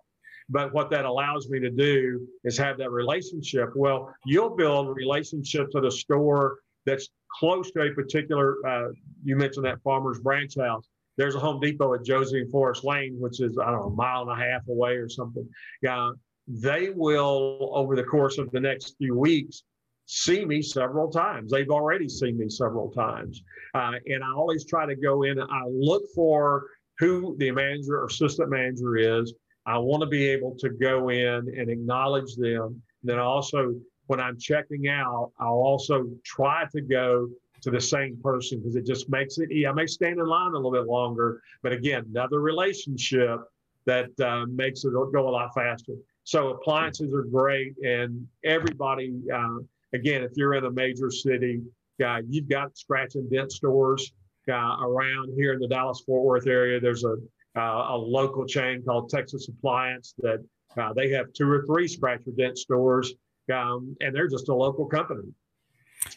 But 0.49 0.75
what 0.75 0.91
that 0.91 1.05
allows 1.05 1.49
me 1.49 1.61
to 1.61 1.71
do 1.71 2.27
is 2.43 2.59
have 2.59 2.77
that 2.79 2.91
relationship. 2.91 3.71
Well, 3.77 4.13
you'll 4.27 4.57
build 4.57 4.97
relationships 4.97 5.77
at 5.77 5.85
a 5.85 5.91
store 5.91 6.59
that's 6.85 7.09
close 7.39 7.71
to 7.73 7.83
a 7.83 7.91
particular, 7.95 8.57
uh, 8.67 8.89
you 9.23 9.37
mentioned 9.37 9.65
that 9.67 9.81
farmer's 9.83 10.19
branch 10.19 10.57
house 10.59 10.89
there's 11.21 11.35
a 11.35 11.39
Home 11.39 11.61
Depot 11.61 11.93
at 11.93 12.03
Josey 12.03 12.41
and 12.41 12.51
Forest 12.51 12.83
Lane, 12.83 13.17
which 13.19 13.43
is, 13.43 13.59
I 13.59 13.71
don't 13.71 13.81
know, 13.81 13.87
a 13.89 13.91
mile 13.91 14.23
and 14.23 14.31
a 14.31 14.43
half 14.43 14.67
away 14.69 14.93
or 14.93 15.07
something. 15.07 15.47
Yeah, 15.83 16.13
they 16.49 16.91
will, 16.91 17.71
over 17.75 17.95
the 17.95 18.05
course 18.05 18.39
of 18.39 18.51
the 18.53 18.61
next 18.61 18.97
few 18.97 19.15
weeks, 19.15 19.63
see 20.11 20.45
me 20.45 20.61
several 20.61 21.09
times. 21.09 21.53
They've 21.53 21.71
already 21.71 22.09
seen 22.09 22.37
me 22.37 22.49
several 22.49 22.91
times. 22.91 23.45
Uh, 23.75 23.93
and 24.07 24.25
I 24.25 24.33
always 24.33 24.65
try 24.65 24.85
to 24.85 24.97
go 24.97 25.23
in 25.23 25.41
I 25.41 25.63
look 25.69 26.03
for 26.15 26.67
who 26.99 27.37
the 27.39 27.53
manager 27.53 28.01
or 28.01 28.07
assistant 28.07 28.51
manager 28.51 28.97
is. 28.97 29.33
I 29.67 29.79
want 29.79 30.01
to 30.01 30.09
be 30.09 30.27
able 30.27 30.57
to 30.59 30.71
go 30.71 31.11
in 31.11 31.55
and 31.57 31.71
acknowledge 31.71 32.35
them. 32.35 32.83
And 33.03 33.11
then 33.11 33.21
also, 33.21 33.77
when 34.09 34.19
I'm 34.19 34.37
checking 34.37 34.89
out, 34.89 35.31
I'll 35.39 35.53
also 35.53 36.07
try 36.25 36.65
to 36.73 36.81
go 36.81 37.29
to 37.63 37.71
the 37.71 37.81
same 37.81 38.19
person 38.21 38.59
because 38.59 38.75
it 38.75 38.85
just 38.85 39.09
makes 39.11 39.39
it. 39.39 39.49
I 39.65 39.73
may 39.73 39.87
stand 39.87 40.19
in 40.19 40.27
line 40.27 40.53
a 40.55 40.57
little 40.57 40.73
bit 40.73 40.87
longer, 40.87 41.41
but 41.63 41.73
again, 41.73 42.05
another 42.11 42.41
relationship 42.41 43.39
that 43.87 44.11
uh, 44.21 44.47
makes 44.47 44.85
it 44.85 44.93
go 44.93 45.29
a 45.29 45.31
lot 45.31 45.55
faster. 45.55 45.95
So 46.25 46.49
appliances 46.49 47.15
are 47.15 47.23
great, 47.23 47.75
and 47.85 48.27
everybody. 48.45 49.15
Uh, 49.33 49.59
again, 49.93 50.23
if 50.23 50.33
you're 50.37 50.55
in 50.55 50.65
a 50.65 50.71
major 50.71 51.11
city, 51.11 51.61
uh, 52.05 52.19
you've 52.29 52.49
got 52.49 52.77
scratch 52.77 53.15
and 53.15 53.31
dent 53.31 53.53
stores 53.53 54.13
uh, 54.49 54.77
around 54.83 55.33
here 55.37 55.53
in 55.53 55.61
the 55.61 55.69
Dallas 55.69 56.03
Fort 56.07 56.25
Worth 56.25 56.47
area. 56.47 56.81
There's 56.81 57.05
a 57.05 57.17
uh, 57.57 57.89
a 57.91 57.97
local 57.97 58.47
chain 58.47 58.81
called 58.85 59.11
Texas 59.11 59.49
Appliance 59.49 60.15
that 60.19 60.39
uh, 60.81 60.93
they 60.93 61.11
have 61.11 61.33
two 61.33 61.51
or 61.51 61.65
three 61.67 61.89
scratch 61.89 62.21
or 62.27 62.33
dent 62.33 62.57
stores 62.57 63.13
um, 63.53 63.97
and 64.01 64.15
they're 64.15 64.29
just 64.29 64.49
a 64.49 64.55
local 64.55 64.87
company. 64.87 65.33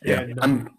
Yeah, 0.03 0.21
And, 0.21 0.39
I'm 0.41 0.77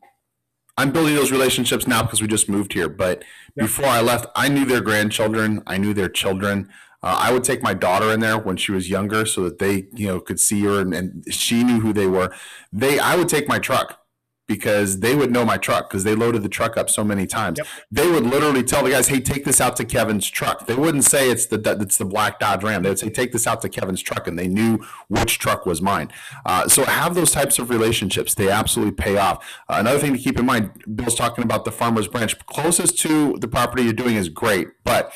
I'm 0.77 0.91
building 0.91 1.15
those 1.15 1.31
relationships 1.31 1.87
now 1.87 2.03
because 2.03 2.21
we 2.21 2.27
just 2.27 2.49
moved 2.49 2.73
here. 2.73 2.89
But 2.89 3.23
before 3.57 3.87
I 3.87 4.01
left, 4.01 4.27
I 4.35 4.49
knew 4.49 4.65
their 4.65 4.81
grandchildren. 4.81 5.63
I 5.67 5.79
knew 5.79 5.95
their 5.95 6.09
children. 6.09 6.69
Uh, 7.05 7.19
I 7.21 7.33
would 7.33 7.45
take 7.45 7.63
my 7.63 7.75
daughter 7.75 8.11
in 8.11 8.21
there 8.21 8.39
when 8.39 8.57
she 8.57 8.73
was 8.73 8.89
younger, 8.89 9.27
so 9.27 9.45
that 9.45 9.59
they, 9.59 9.89
you 9.93 10.07
know, 10.07 10.21
could 10.21 10.41
see 10.41 10.63
her 10.65 10.81
and, 10.81 10.95
and 10.95 11.33
she 11.33 11.63
knew 11.63 11.81
who 11.81 11.93
they 11.93 12.07
were. 12.07 12.33
They, 12.73 12.99
I 12.99 13.15
would 13.15 13.29
take 13.29 13.47
my 13.47 13.59
truck 13.59 14.01
because 14.47 15.01
they 15.01 15.15
would 15.15 15.31
know 15.31 15.45
my 15.45 15.57
truck 15.57 15.89
because 15.89 16.05
they 16.05 16.15
loaded 16.15 16.43
the 16.43 16.49
truck 16.49 16.77
up 16.77 16.91
so 16.91 17.03
many 17.03 17.27
times. 17.27 17.59
Yep. 17.59 17.67
They 17.91 18.11
would 18.11 18.25
literally 18.25 18.63
tell 18.63 18.85
the 18.85 18.91
guys, 18.91 19.09
"Hey, 19.09 19.21
take 19.21 19.45
this 19.45 19.61
out 19.61 19.77
to 19.77 19.85
Kevin's 19.85 20.29
truck." 20.29 20.67
They 20.67 20.75
wouldn't 20.75 21.05
say 21.05 21.31
it's 21.31 21.47
the 21.47 21.61
it's 21.81 21.97
the 21.97 22.05
black 22.05 22.39
Dodge 22.41 22.63
Ram. 22.63 22.83
They 22.83 22.91
would 22.91 22.99
say, 22.99 23.11
"Take 23.11 23.33
this 23.33 23.47
out 23.47 23.63
to 23.63 23.69
Kevin's 23.69 24.03
truck," 24.03 24.27
and 24.27 24.39
they 24.39 24.49
knew 24.49 24.79
which 25.09 25.39
truck 25.39 25.65
was 25.65 25.81
mine. 25.81 26.11
Uh, 26.45 26.69
so 26.69 26.85
have 26.85 27.15
those 27.15 27.31
types 27.31 27.59
of 27.59 27.71
relationships. 27.71 28.35
They 28.35 28.51
absolutely 28.51 28.93
pay 28.93 29.17
off. 29.17 29.45
Uh, 29.69 29.77
another 29.79 29.99
thing 29.99 30.13
to 30.13 30.19
keep 30.19 30.39
in 30.39 30.47
mind, 30.47 30.71
Bill's 30.95 31.15
talking 31.15 31.45
about 31.45 31.65
the 31.65 31.73
farmer's 31.73 32.09
branch. 32.09 32.39
Closest 32.47 32.99
to 33.01 33.37
the 33.39 33.49
property 33.49 33.85
you're 33.85 33.93
doing 33.93 34.17
is 34.17 34.29
great, 34.29 34.69
but 34.85 35.13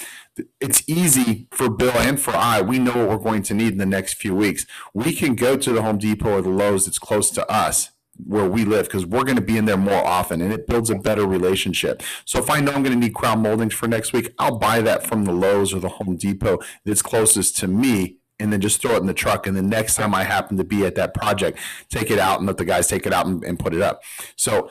it's 0.60 0.82
easy 0.86 1.48
for 1.50 1.70
Bill 1.70 1.96
and 1.96 2.20
for 2.20 2.34
I. 2.34 2.60
We 2.60 2.78
know 2.78 2.92
what 2.92 3.08
we're 3.08 3.24
going 3.24 3.42
to 3.44 3.54
need 3.54 3.72
in 3.72 3.78
the 3.78 3.86
next 3.86 4.14
few 4.14 4.34
weeks. 4.34 4.66
We 4.94 5.14
can 5.14 5.34
go 5.34 5.56
to 5.56 5.72
the 5.72 5.82
Home 5.82 5.98
Depot 5.98 6.38
or 6.38 6.42
the 6.42 6.48
Lowe's 6.48 6.86
that's 6.86 6.98
close 6.98 7.30
to 7.30 7.50
us 7.50 7.90
where 8.24 8.48
we 8.48 8.64
live 8.64 8.86
because 8.86 9.06
we're 9.06 9.24
going 9.24 9.36
to 9.36 9.42
be 9.42 9.56
in 9.56 9.64
there 9.64 9.76
more 9.76 10.04
often 10.04 10.40
and 10.40 10.52
it 10.52 10.66
builds 10.66 10.90
a 10.90 10.94
better 10.96 11.26
relationship. 11.26 12.02
So 12.24 12.38
if 12.38 12.50
I 12.50 12.60
know 12.60 12.72
I'm 12.72 12.82
going 12.82 12.98
to 12.98 13.06
need 13.06 13.14
crown 13.14 13.42
moldings 13.42 13.74
for 13.74 13.86
next 13.86 14.12
week, 14.12 14.34
I'll 14.38 14.58
buy 14.58 14.80
that 14.80 15.06
from 15.06 15.24
the 15.24 15.32
Lowe's 15.32 15.72
or 15.72 15.78
the 15.78 15.88
Home 15.88 16.16
Depot 16.16 16.58
that's 16.84 17.02
closest 17.02 17.56
to 17.58 17.68
me 17.68 18.18
and 18.40 18.52
then 18.52 18.60
just 18.60 18.80
throw 18.80 18.94
it 18.94 19.00
in 19.00 19.06
the 19.06 19.14
truck. 19.14 19.46
And 19.46 19.56
the 19.56 19.62
next 19.62 19.96
time 19.96 20.14
I 20.14 20.24
happen 20.24 20.56
to 20.56 20.64
be 20.64 20.84
at 20.84 20.94
that 20.96 21.14
project, 21.14 21.58
take 21.88 22.10
it 22.10 22.18
out 22.18 22.38
and 22.38 22.46
let 22.46 22.56
the 22.56 22.64
guys 22.64 22.86
take 22.86 23.06
it 23.06 23.12
out 23.12 23.26
and, 23.26 23.42
and 23.44 23.58
put 23.58 23.74
it 23.74 23.82
up. 23.82 24.02
So 24.36 24.70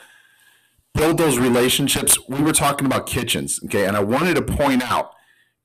build 0.93 1.17
those 1.17 1.38
relationships. 1.38 2.17
We 2.27 2.41
were 2.41 2.53
talking 2.53 2.86
about 2.86 3.08
kitchens, 3.08 3.60
okay? 3.65 3.86
And 3.86 3.95
I 3.95 4.01
wanted 4.01 4.36
to 4.36 4.41
point 4.41 4.84
out 4.89 5.13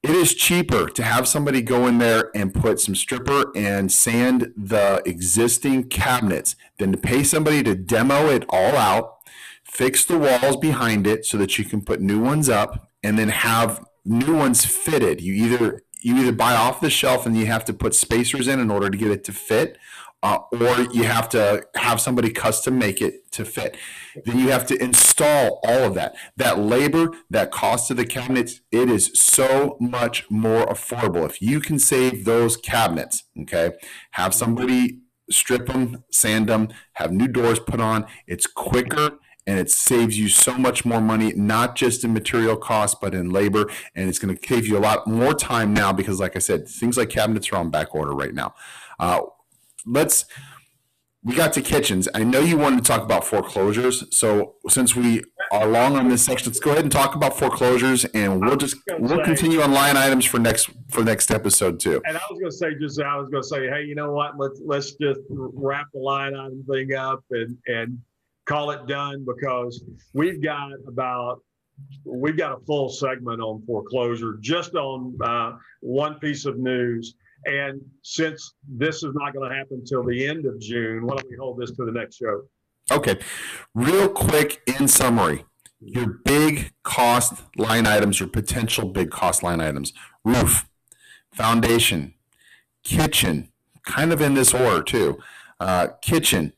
it 0.02 0.10
is 0.10 0.34
cheaper 0.34 0.88
to 0.88 1.02
have 1.02 1.28
somebody 1.28 1.62
go 1.62 1.86
in 1.86 1.98
there 1.98 2.30
and 2.34 2.52
put 2.52 2.80
some 2.80 2.94
stripper 2.94 3.52
and 3.54 3.92
sand 3.92 4.52
the 4.56 5.00
existing 5.06 5.84
cabinets 5.84 6.56
than 6.78 6.90
to 6.90 6.98
pay 6.98 7.22
somebody 7.22 7.62
to 7.62 7.76
demo 7.76 8.28
it 8.28 8.44
all 8.48 8.76
out, 8.76 9.18
fix 9.62 10.04
the 10.04 10.18
walls 10.18 10.56
behind 10.56 11.06
it 11.06 11.24
so 11.24 11.38
that 11.38 11.56
you 11.56 11.64
can 11.64 11.82
put 11.82 12.00
new 12.00 12.20
ones 12.20 12.48
up, 12.48 12.88
and 13.04 13.16
then 13.16 13.28
have 13.28 13.84
new 14.04 14.36
ones 14.36 14.64
fitted. 14.64 15.20
You 15.20 15.34
either 15.34 15.82
you 16.00 16.16
either 16.16 16.32
buy 16.32 16.56
off 16.56 16.80
the 16.80 16.90
shelf 16.90 17.26
and 17.26 17.36
you 17.36 17.46
have 17.46 17.64
to 17.66 17.72
put 17.72 17.94
spacers 17.94 18.48
in 18.48 18.58
in 18.58 18.72
order 18.72 18.90
to 18.90 18.98
get 18.98 19.12
it 19.12 19.22
to 19.24 19.32
fit, 19.32 19.78
uh, 20.22 20.38
or 20.52 20.82
you 20.92 21.04
have 21.04 21.28
to 21.30 21.66
have 21.74 22.00
somebody 22.00 22.30
custom 22.30 22.78
make 22.78 23.00
it 23.00 23.30
to 23.32 23.44
fit. 23.44 23.76
Then 24.24 24.38
you 24.38 24.50
have 24.50 24.66
to 24.66 24.82
install 24.82 25.60
all 25.64 25.84
of 25.84 25.94
that. 25.94 26.14
That 26.36 26.58
labor, 26.58 27.10
that 27.30 27.50
cost 27.50 27.90
of 27.90 27.96
the 27.96 28.06
cabinets, 28.06 28.60
it 28.70 28.88
is 28.88 29.10
so 29.14 29.76
much 29.80 30.30
more 30.30 30.66
affordable. 30.66 31.24
If 31.28 31.42
you 31.42 31.60
can 31.60 31.78
save 31.78 32.24
those 32.24 32.56
cabinets, 32.56 33.24
okay, 33.40 33.72
have 34.12 34.32
somebody 34.32 35.00
strip 35.30 35.66
them, 35.66 36.04
sand 36.10 36.48
them, 36.48 36.68
have 36.94 37.10
new 37.10 37.28
doors 37.28 37.58
put 37.58 37.80
on, 37.80 38.06
it's 38.26 38.46
quicker 38.46 39.18
and 39.46 39.58
it 39.58 39.70
saves 39.70 40.18
you 40.18 40.28
so 40.28 40.56
much 40.56 40.84
more 40.84 41.00
money, 41.00 41.32
not 41.32 41.74
just 41.74 42.04
in 42.04 42.12
material 42.12 42.56
costs, 42.56 42.96
but 43.00 43.12
in 43.12 43.30
labor. 43.30 43.68
And 43.94 44.08
it's 44.08 44.18
going 44.18 44.36
to 44.36 44.46
save 44.46 44.66
you 44.66 44.78
a 44.78 44.80
lot 44.80 45.06
more 45.06 45.34
time 45.34 45.74
now 45.74 45.92
because, 45.92 46.20
like 46.20 46.36
I 46.36 46.38
said, 46.38 46.68
things 46.68 46.96
like 46.96 47.08
cabinets 47.08 47.50
are 47.50 47.56
on 47.56 47.70
back 47.70 47.92
order 47.94 48.12
right 48.12 48.34
now. 48.34 48.54
Uh, 49.00 49.22
let's 49.86 50.24
we 51.24 51.36
got 51.36 51.52
to 51.52 51.62
kitchens. 51.62 52.08
I 52.14 52.24
know 52.24 52.40
you 52.40 52.56
wanted 52.56 52.78
to 52.78 52.82
talk 52.82 53.02
about 53.02 53.24
foreclosures. 53.24 54.04
So 54.16 54.56
since 54.68 54.96
we 54.96 55.22
are 55.52 55.68
long 55.68 55.96
on 55.96 56.08
this 56.08 56.24
section, 56.24 56.48
let's 56.48 56.58
go 56.58 56.72
ahead 56.72 56.82
and 56.82 56.90
talk 56.90 57.14
about 57.14 57.38
foreclosures 57.38 58.04
and 58.06 58.40
we'll 58.40 58.56
just 58.56 58.76
we'll 58.98 59.22
continue 59.22 59.60
on 59.60 59.72
line 59.72 59.96
items 59.96 60.24
for 60.24 60.40
next 60.40 60.70
for 60.88 61.04
next 61.04 61.30
episode 61.30 61.78
too. 61.78 62.02
And 62.06 62.16
I 62.16 62.20
was 62.28 62.40
going 62.40 62.50
to 62.50 62.56
say, 62.56 62.74
just 62.80 63.00
I 63.00 63.16
was 63.16 63.28
going 63.30 63.42
to 63.42 63.48
say, 63.48 63.68
hey, 63.68 63.84
you 63.84 63.94
know 63.94 64.12
what? 64.12 64.36
Let's 64.36 64.60
let's 64.64 64.94
just 64.94 65.20
wrap 65.30 65.86
the 65.94 66.00
line 66.00 66.34
item 66.34 66.64
thing 66.68 66.94
up 66.94 67.22
and 67.30 67.56
and 67.66 67.98
call 68.44 68.72
it 68.72 68.86
done 68.88 69.24
because 69.24 69.84
we've 70.14 70.42
got 70.42 70.72
about 70.88 71.40
we've 72.04 72.36
got 72.36 72.52
a 72.52 72.64
full 72.64 72.88
segment 72.88 73.40
on 73.40 73.62
foreclosure 73.64 74.38
just 74.40 74.74
on 74.74 75.16
uh, 75.22 75.52
one 75.80 76.16
piece 76.16 76.46
of 76.46 76.58
news. 76.58 77.14
And 77.44 77.80
since 78.02 78.54
this 78.68 79.02
is 79.02 79.12
not 79.14 79.34
going 79.34 79.50
to 79.50 79.56
happen 79.56 79.84
till 79.84 80.04
the 80.04 80.26
end 80.26 80.46
of 80.46 80.60
June, 80.60 81.06
why 81.06 81.16
don't 81.16 81.30
we 81.30 81.36
hold 81.36 81.58
this 81.58 81.72
to 81.72 81.84
the 81.84 81.92
next 81.92 82.16
show? 82.16 82.42
Okay, 82.90 83.18
real 83.74 84.08
quick 84.08 84.60
in 84.66 84.88
summary, 84.88 85.44
your 85.80 86.06
big 86.06 86.72
cost 86.82 87.42
line 87.56 87.86
items, 87.86 88.20
your 88.20 88.28
potential 88.28 88.88
big 88.88 89.10
cost 89.10 89.42
line 89.42 89.60
items: 89.60 89.92
roof, 90.24 90.68
foundation, 91.32 92.14
kitchen, 92.82 93.52
kind 93.84 94.12
of 94.12 94.20
in 94.20 94.34
this 94.34 94.52
order 94.52 94.82
too. 94.82 95.18
Uh, 95.60 95.88
kitchen, 96.02 96.52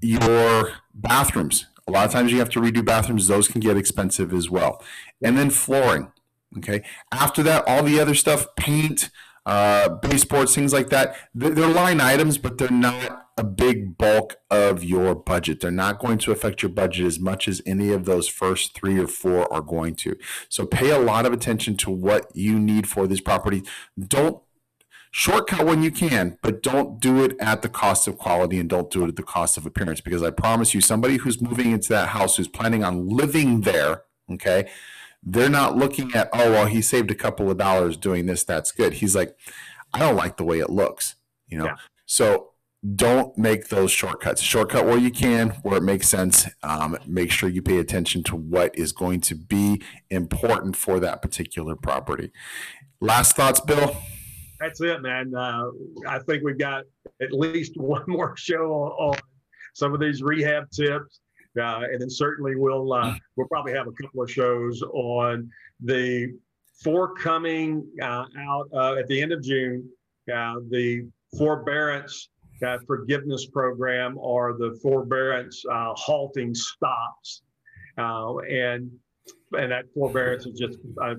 your 0.00 0.72
bathrooms. 0.94 1.66
A 1.88 1.90
lot 1.90 2.06
of 2.06 2.12
times 2.12 2.30
you 2.30 2.38
have 2.38 2.50
to 2.50 2.60
redo 2.60 2.84
bathrooms; 2.84 3.26
those 3.26 3.48
can 3.48 3.60
get 3.60 3.76
expensive 3.76 4.32
as 4.32 4.48
well. 4.48 4.82
And 5.22 5.36
then 5.36 5.50
flooring. 5.50 6.12
Okay. 6.58 6.82
After 7.12 7.42
that, 7.44 7.66
all 7.66 7.82
the 7.82 8.00
other 8.00 8.14
stuff, 8.14 8.46
paint, 8.56 9.10
uh, 9.46 9.88
baseboards, 9.88 10.54
things 10.54 10.72
like 10.72 10.90
that. 10.90 11.16
They're, 11.34 11.68
line 11.68 12.00
items, 12.00 12.38
but 12.38 12.58
they're 12.58 12.70
not 12.70 13.26
a 13.36 13.44
big 13.44 13.96
bulk 13.96 14.36
of 14.50 14.84
your 14.84 15.14
budget. 15.14 15.60
They're 15.60 15.70
not 15.70 15.98
going 15.98 16.18
to 16.18 16.32
affect 16.32 16.62
your 16.62 16.70
budget 16.70 17.06
as 17.06 17.18
much 17.18 17.48
as 17.48 17.62
any 17.64 17.90
of 17.92 18.04
those 18.04 18.28
first 18.28 18.74
three 18.74 18.98
or 18.98 19.06
four 19.06 19.50
are 19.52 19.62
going 19.62 19.94
to. 19.96 20.16
So 20.48 20.66
pay 20.66 20.90
a 20.90 20.98
lot 20.98 21.26
of 21.26 21.32
attention 21.32 21.76
to 21.78 21.90
what 21.90 22.26
you 22.34 22.58
need 22.58 22.88
for 22.88 23.06
this 23.06 23.20
property. 23.20 23.62
Don't 23.98 24.42
shortcut 25.10 25.66
when 25.66 25.82
you 25.82 25.90
can, 25.90 26.38
but 26.42 26.62
don't 26.62 27.00
do 27.00 27.24
it 27.24 27.34
at 27.40 27.62
the 27.62 27.68
cost 27.68 28.06
of 28.06 28.18
quality 28.18 28.58
and 28.58 28.68
don't 28.68 28.90
do 28.90 29.04
it 29.04 29.08
at 29.08 29.16
the 29.16 29.22
cost 29.22 29.56
of 29.56 29.66
appearance. 29.66 30.00
Because 30.00 30.22
I 30.22 30.30
promise 30.30 30.74
you, 30.74 30.80
somebody 30.80 31.16
who's 31.16 31.40
moving 31.40 31.72
into 31.72 31.88
that 31.90 32.10
house 32.10 32.36
who's 32.36 32.48
planning 32.48 32.84
on 32.84 33.08
living 33.08 33.62
there, 33.62 34.02
okay, 34.30 34.68
they're 35.22 35.50
not 35.50 35.76
looking 35.76 36.14
at, 36.14 36.28
oh, 36.32 36.50
well, 36.50 36.66
he 36.66 36.80
saved 36.80 37.10
a 37.10 37.14
couple 37.14 37.50
of 37.50 37.58
dollars 37.58 37.96
doing 37.96 38.26
this. 38.26 38.44
That's 38.44 38.72
good. 38.72 38.94
He's 38.94 39.14
like, 39.14 39.36
I 39.92 39.98
don't 39.98 40.16
like 40.16 40.36
the 40.36 40.44
way 40.44 40.60
it 40.60 40.70
looks, 40.70 41.16
you 41.48 41.58
know? 41.58 41.66
Yeah. 41.66 41.76
So 42.06 42.50
don't 42.96 43.36
make 43.36 43.68
those 43.68 43.90
shortcuts. 43.90 44.40
Shortcut 44.40 44.86
where 44.86 44.96
you 44.96 45.10
can, 45.10 45.50
where 45.62 45.76
it 45.76 45.82
makes 45.82 46.08
sense. 46.08 46.48
Um, 46.62 46.96
make 47.06 47.30
sure 47.30 47.48
you 47.48 47.60
pay 47.60 47.78
attention 47.78 48.22
to 48.24 48.36
what 48.36 48.76
is 48.76 48.92
going 48.92 49.20
to 49.22 49.34
be 49.34 49.82
important 50.08 50.76
for 50.76 50.98
that 51.00 51.20
particular 51.20 51.76
property. 51.76 52.32
Last 53.00 53.36
thoughts, 53.36 53.60
Bill? 53.60 53.96
That's 54.58 54.80
it, 54.80 55.02
man. 55.02 55.34
Uh, 55.34 55.70
I 56.06 56.18
think 56.20 56.42
we've 56.42 56.58
got 56.58 56.84
at 57.20 57.32
least 57.32 57.72
one 57.76 58.04
more 58.06 58.34
show 58.36 58.72
on, 58.72 59.10
on 59.10 59.18
some 59.74 59.92
of 59.92 60.00
these 60.00 60.22
rehab 60.22 60.70
tips. 60.70 61.20
Uh, 61.58 61.82
and 61.90 62.00
then 62.00 62.10
certainly 62.10 62.54
we'll 62.54 62.92
uh, 62.92 63.14
we'll 63.36 63.48
probably 63.48 63.72
have 63.72 63.88
a 63.88 63.92
couple 63.92 64.22
of 64.22 64.30
shows 64.30 64.82
on 64.82 65.50
the 65.82 66.32
forthcoming 66.82 67.86
uh, 68.00 68.24
out 68.38 68.68
uh, 68.72 68.94
at 68.94 69.06
the 69.08 69.20
end 69.20 69.32
of 69.32 69.42
June, 69.42 69.88
uh, 70.32 70.56
the 70.70 71.06
forbearance 71.36 72.28
uh, 72.64 72.78
forgiveness 72.86 73.46
program 73.46 74.16
or 74.18 74.54
the 74.58 74.78
forbearance 74.82 75.64
halting 75.68 76.54
stops, 76.54 77.42
and 77.96 78.90
and 79.52 79.72
that 79.72 79.84
forbearance 79.92 80.46
is 80.46 80.58
just 80.58 80.78
a, 81.02 81.16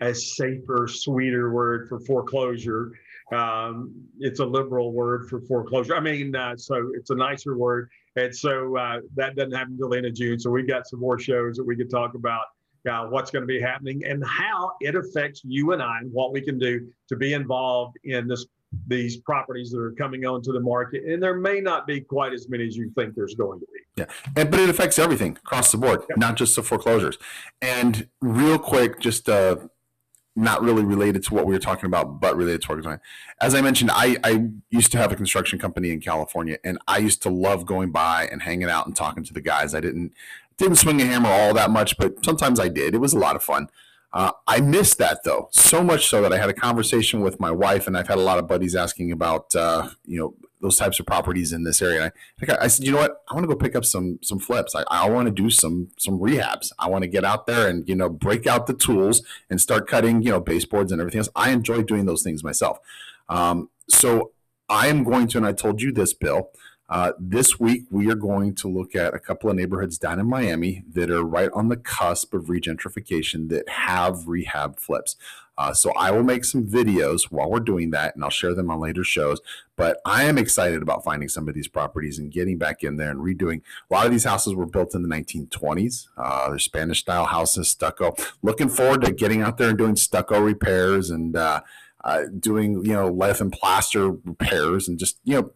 a 0.00 0.12
safer, 0.12 0.88
sweeter 0.88 1.52
word 1.52 1.88
for 1.88 2.00
foreclosure. 2.00 2.90
Um, 3.32 3.94
it's 4.18 4.40
a 4.40 4.44
liberal 4.44 4.92
word 4.92 5.28
for 5.28 5.40
foreclosure. 5.42 5.94
I 5.94 6.00
mean, 6.00 6.34
so 6.56 6.90
it's 6.96 7.10
a 7.10 7.14
nicer 7.14 7.56
word. 7.56 7.88
And 8.18 8.34
so 8.34 8.76
uh, 8.76 9.00
that 9.16 9.36
doesn't 9.36 9.52
happen 9.52 9.74
until 9.74 9.90
the 9.90 9.96
end 9.98 10.06
of 10.06 10.14
June. 10.14 10.38
So 10.38 10.50
we've 10.50 10.68
got 10.68 10.86
some 10.86 11.00
more 11.00 11.18
shows 11.18 11.56
that 11.56 11.64
we 11.64 11.76
could 11.76 11.90
talk 11.90 12.14
about 12.14 12.44
uh, 12.90 13.06
what's 13.06 13.30
going 13.30 13.42
to 13.42 13.46
be 13.46 13.60
happening 13.60 14.04
and 14.04 14.24
how 14.26 14.72
it 14.80 14.94
affects 14.94 15.42
you 15.44 15.72
and 15.72 15.82
I 15.82 15.98
and 15.98 16.12
what 16.12 16.32
we 16.32 16.40
can 16.40 16.58
do 16.58 16.88
to 17.08 17.16
be 17.16 17.32
involved 17.34 17.96
in 18.04 18.28
this 18.28 18.46
these 18.86 19.16
properties 19.16 19.70
that 19.70 19.78
are 19.78 19.92
coming 19.92 20.26
onto 20.26 20.52
the 20.52 20.60
market. 20.60 21.02
And 21.04 21.22
there 21.22 21.34
may 21.34 21.58
not 21.58 21.86
be 21.86 22.02
quite 22.02 22.34
as 22.34 22.50
many 22.50 22.66
as 22.66 22.76
you 22.76 22.92
think 22.94 23.14
there's 23.14 23.34
going 23.34 23.60
to 23.60 23.66
be. 23.72 23.80
Yeah, 23.96 24.04
and, 24.36 24.50
but 24.50 24.60
it 24.60 24.68
affects 24.68 24.98
everything 24.98 25.38
across 25.38 25.72
the 25.72 25.78
board, 25.78 26.02
Yep. 26.10 26.18
not 26.18 26.36
just 26.36 26.54
the 26.54 26.62
foreclosures. 26.62 27.16
And 27.62 28.08
real 28.20 28.58
quick, 28.58 29.00
just 29.00 29.26
uh, 29.26 29.56
not 30.38 30.62
really 30.62 30.84
related 30.84 31.22
to 31.24 31.34
what 31.34 31.46
we 31.46 31.52
were 31.52 31.58
talking 31.58 31.86
about, 31.86 32.20
but 32.20 32.36
related 32.36 32.62
to 32.62 32.68
we're 32.68 32.80
talking. 32.80 33.00
As 33.40 33.54
I 33.54 33.60
mentioned, 33.60 33.90
I, 33.92 34.16
I 34.22 34.48
used 34.70 34.92
to 34.92 34.98
have 34.98 35.12
a 35.12 35.16
construction 35.16 35.58
company 35.58 35.90
in 35.90 36.00
California, 36.00 36.58
and 36.64 36.78
I 36.86 36.98
used 36.98 37.22
to 37.22 37.28
love 37.28 37.66
going 37.66 37.90
by 37.90 38.28
and 38.30 38.42
hanging 38.42 38.68
out 38.68 38.86
and 38.86 38.94
talking 38.94 39.24
to 39.24 39.32
the 39.32 39.40
guys. 39.40 39.74
I 39.74 39.80
didn't 39.80 40.12
didn't 40.56 40.76
swing 40.76 41.00
a 41.00 41.04
hammer 41.04 41.28
all 41.28 41.54
that 41.54 41.70
much, 41.70 41.96
but 41.98 42.24
sometimes 42.24 42.58
I 42.58 42.68
did. 42.68 42.94
It 42.94 42.98
was 42.98 43.12
a 43.12 43.18
lot 43.18 43.36
of 43.36 43.42
fun. 43.44 43.68
Uh, 44.12 44.32
I 44.46 44.60
missed 44.60 44.98
that 44.98 45.22
though, 45.22 45.48
so 45.50 45.84
much 45.84 46.08
so 46.08 46.22
that 46.22 46.32
I 46.32 46.38
had 46.38 46.48
a 46.48 46.54
conversation 46.54 47.20
with 47.20 47.38
my 47.38 47.50
wife, 47.50 47.86
and 47.86 47.96
I've 47.96 48.08
had 48.08 48.18
a 48.18 48.22
lot 48.22 48.38
of 48.38 48.48
buddies 48.48 48.74
asking 48.74 49.12
about, 49.12 49.54
uh, 49.54 49.90
you 50.06 50.18
know, 50.18 50.34
those 50.60 50.76
types 50.76 50.98
of 50.98 51.06
properties 51.06 51.52
in 51.52 51.64
this 51.64 51.80
area. 51.80 52.12
And 52.40 52.50
I, 52.50 52.64
I 52.64 52.66
said, 52.66 52.84
you 52.84 52.92
know 52.92 52.98
what? 52.98 53.22
I 53.28 53.34
want 53.34 53.44
to 53.44 53.48
go 53.48 53.58
pick 53.58 53.76
up 53.76 53.84
some 53.84 54.18
some 54.22 54.38
flips. 54.38 54.74
I, 54.74 54.84
I 54.90 55.08
want 55.08 55.26
to 55.26 55.32
do 55.32 55.50
some 55.50 55.88
some 55.98 56.18
rehabs. 56.18 56.72
I 56.78 56.88
want 56.88 57.02
to 57.02 57.08
get 57.08 57.24
out 57.24 57.46
there 57.46 57.68
and 57.68 57.88
you 57.88 57.94
know 57.94 58.08
break 58.08 58.46
out 58.46 58.66
the 58.66 58.74
tools 58.74 59.22
and 59.50 59.60
start 59.60 59.86
cutting 59.86 60.22
you 60.22 60.30
know 60.30 60.40
baseboards 60.40 60.92
and 60.92 61.00
everything 61.00 61.18
else. 61.18 61.30
I 61.34 61.50
enjoy 61.50 61.82
doing 61.82 62.06
those 62.06 62.22
things 62.22 62.42
myself. 62.44 62.78
Um, 63.28 63.70
so 63.88 64.32
I 64.68 64.88
am 64.88 65.02
going 65.04 65.28
to, 65.28 65.38
and 65.38 65.46
I 65.46 65.52
told 65.52 65.80
you 65.80 65.92
this, 65.92 66.12
Bill. 66.12 66.50
Uh, 66.90 67.12
this 67.18 67.60
week, 67.60 67.84
we 67.90 68.10
are 68.10 68.14
going 68.14 68.54
to 68.54 68.68
look 68.68 68.94
at 68.94 69.12
a 69.12 69.18
couple 69.18 69.50
of 69.50 69.56
neighborhoods 69.56 69.98
down 69.98 70.18
in 70.18 70.26
Miami 70.26 70.84
that 70.90 71.10
are 71.10 71.22
right 71.22 71.50
on 71.52 71.68
the 71.68 71.76
cusp 71.76 72.32
of 72.32 72.44
regentrification 72.44 73.50
that 73.50 73.68
have 73.68 74.26
rehab 74.26 74.80
flips. 74.80 75.16
Uh, 75.58 75.74
so 75.74 75.92
I 75.98 76.12
will 76.12 76.22
make 76.22 76.44
some 76.44 76.64
videos 76.64 77.24
while 77.24 77.50
we're 77.50 77.58
doing 77.58 77.90
that, 77.90 78.14
and 78.14 78.22
I'll 78.22 78.30
share 78.30 78.54
them 78.54 78.70
on 78.70 78.78
later 78.78 79.02
shows. 79.02 79.40
But 79.74 80.00
I 80.04 80.22
am 80.24 80.38
excited 80.38 80.82
about 80.82 81.04
finding 81.04 81.28
some 81.28 81.48
of 81.48 81.54
these 81.54 81.66
properties 81.66 82.18
and 82.18 82.30
getting 82.30 82.58
back 82.58 82.84
in 82.84 82.96
there 82.96 83.10
and 83.10 83.20
redoing. 83.20 83.62
A 83.90 83.94
lot 83.94 84.06
of 84.06 84.12
these 84.12 84.24
houses 84.24 84.54
were 84.54 84.66
built 84.66 84.94
in 84.94 85.02
the 85.02 85.08
1920s. 85.08 86.06
Uh, 86.16 86.50
they're 86.50 86.58
Spanish 86.60 87.00
style 87.00 87.26
houses, 87.26 87.68
stucco. 87.68 88.14
Looking 88.40 88.68
forward 88.68 89.02
to 89.02 89.12
getting 89.12 89.42
out 89.42 89.58
there 89.58 89.70
and 89.70 89.78
doing 89.78 89.96
stucco 89.96 90.40
repairs 90.40 91.10
and 91.10 91.36
uh, 91.36 91.62
uh, 92.04 92.22
doing 92.38 92.84
you 92.84 92.92
know 92.92 93.08
lead 93.08 93.40
and 93.40 93.52
plaster 93.52 94.10
repairs 94.10 94.88
and 94.88 94.98
just 94.98 95.18
you 95.24 95.34
know 95.34 95.50